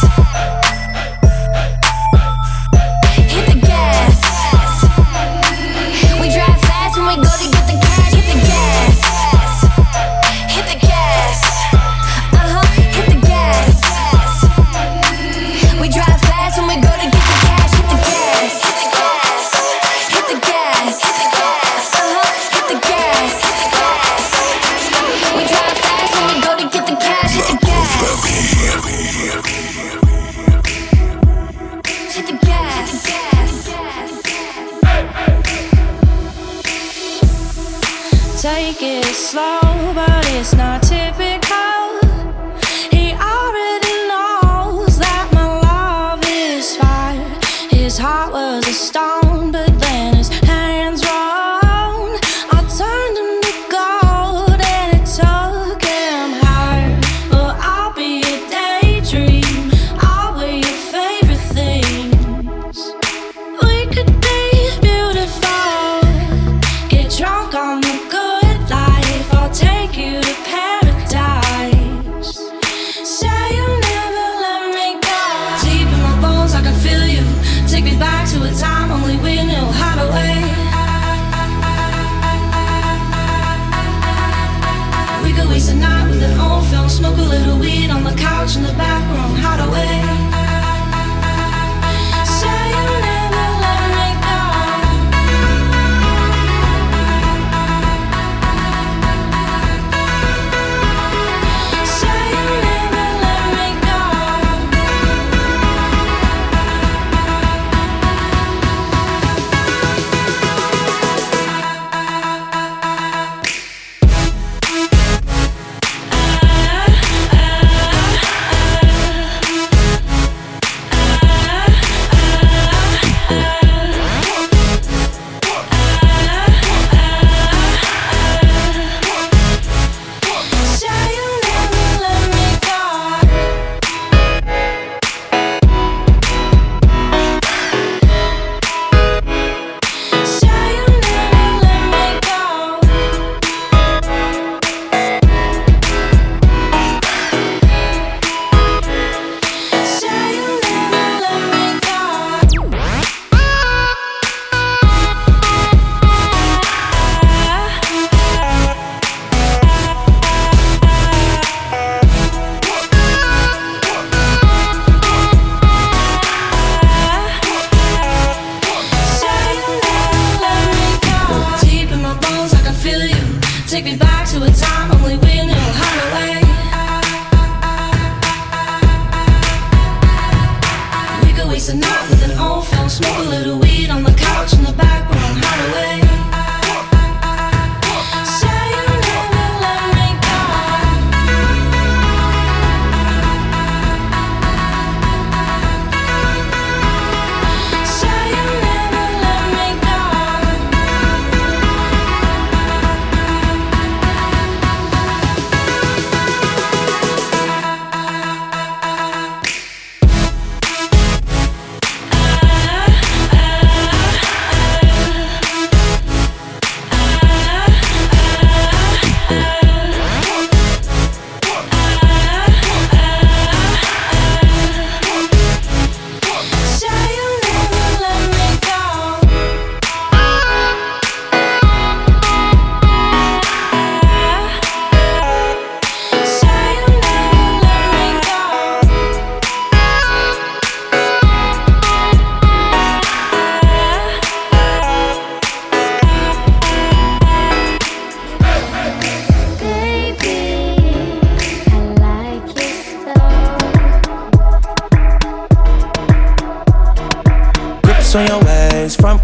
Take 38.76 39.04
it 39.04 39.14
slow, 39.14 39.60
but 39.94 40.26
it's 40.32 40.52
not 40.52 40.83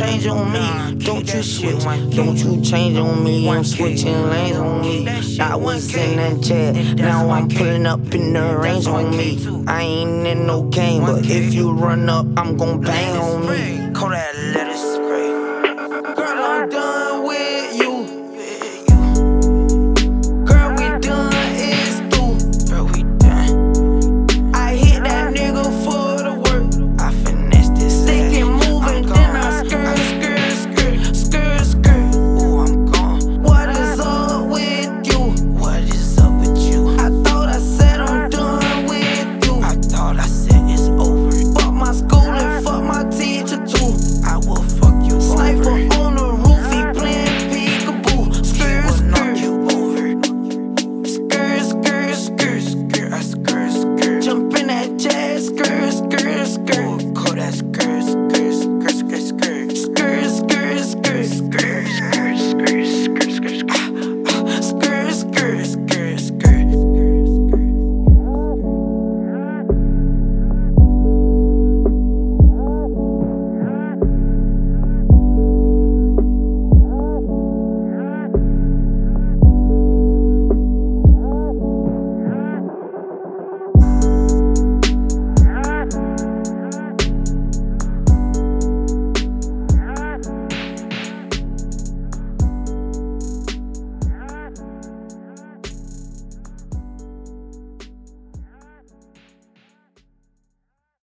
change 0.00 0.26
on 0.26 0.50
me. 0.50 1.04
Don't 1.04 1.34
you 1.34 1.42
switch, 1.42 1.84
don't 1.84 2.36
you 2.36 2.62
change 2.62 2.96
on 2.96 3.22
me. 3.22 3.48
I'm 3.48 3.64
switching 3.64 4.30
lanes 4.30 4.56
on 4.56 4.80
me. 4.80 5.06
I 5.38 5.54
was 5.56 5.94
in 5.94 6.16
that 6.16 6.40
jet, 6.40 6.96
now 6.96 7.28
I'm 7.30 7.48
pulling 7.48 7.86
up 7.86 8.00
in 8.14 8.32
the 8.32 8.56
range 8.56 8.86
on 8.86 9.10
me. 9.10 9.38
I 9.66 9.82
ain't 9.82 10.26
in 10.26 10.46
no 10.46 10.62
game, 10.62 11.02
but 11.02 11.26
if 11.26 11.52
you 11.52 11.72
run 11.72 12.08
up, 12.08 12.26
I'm 12.38 12.56
gon' 12.56 12.80
bang 12.80 13.16
on 13.18 13.46
me. 13.46 13.92
Call 13.92 14.08
that 14.10 14.29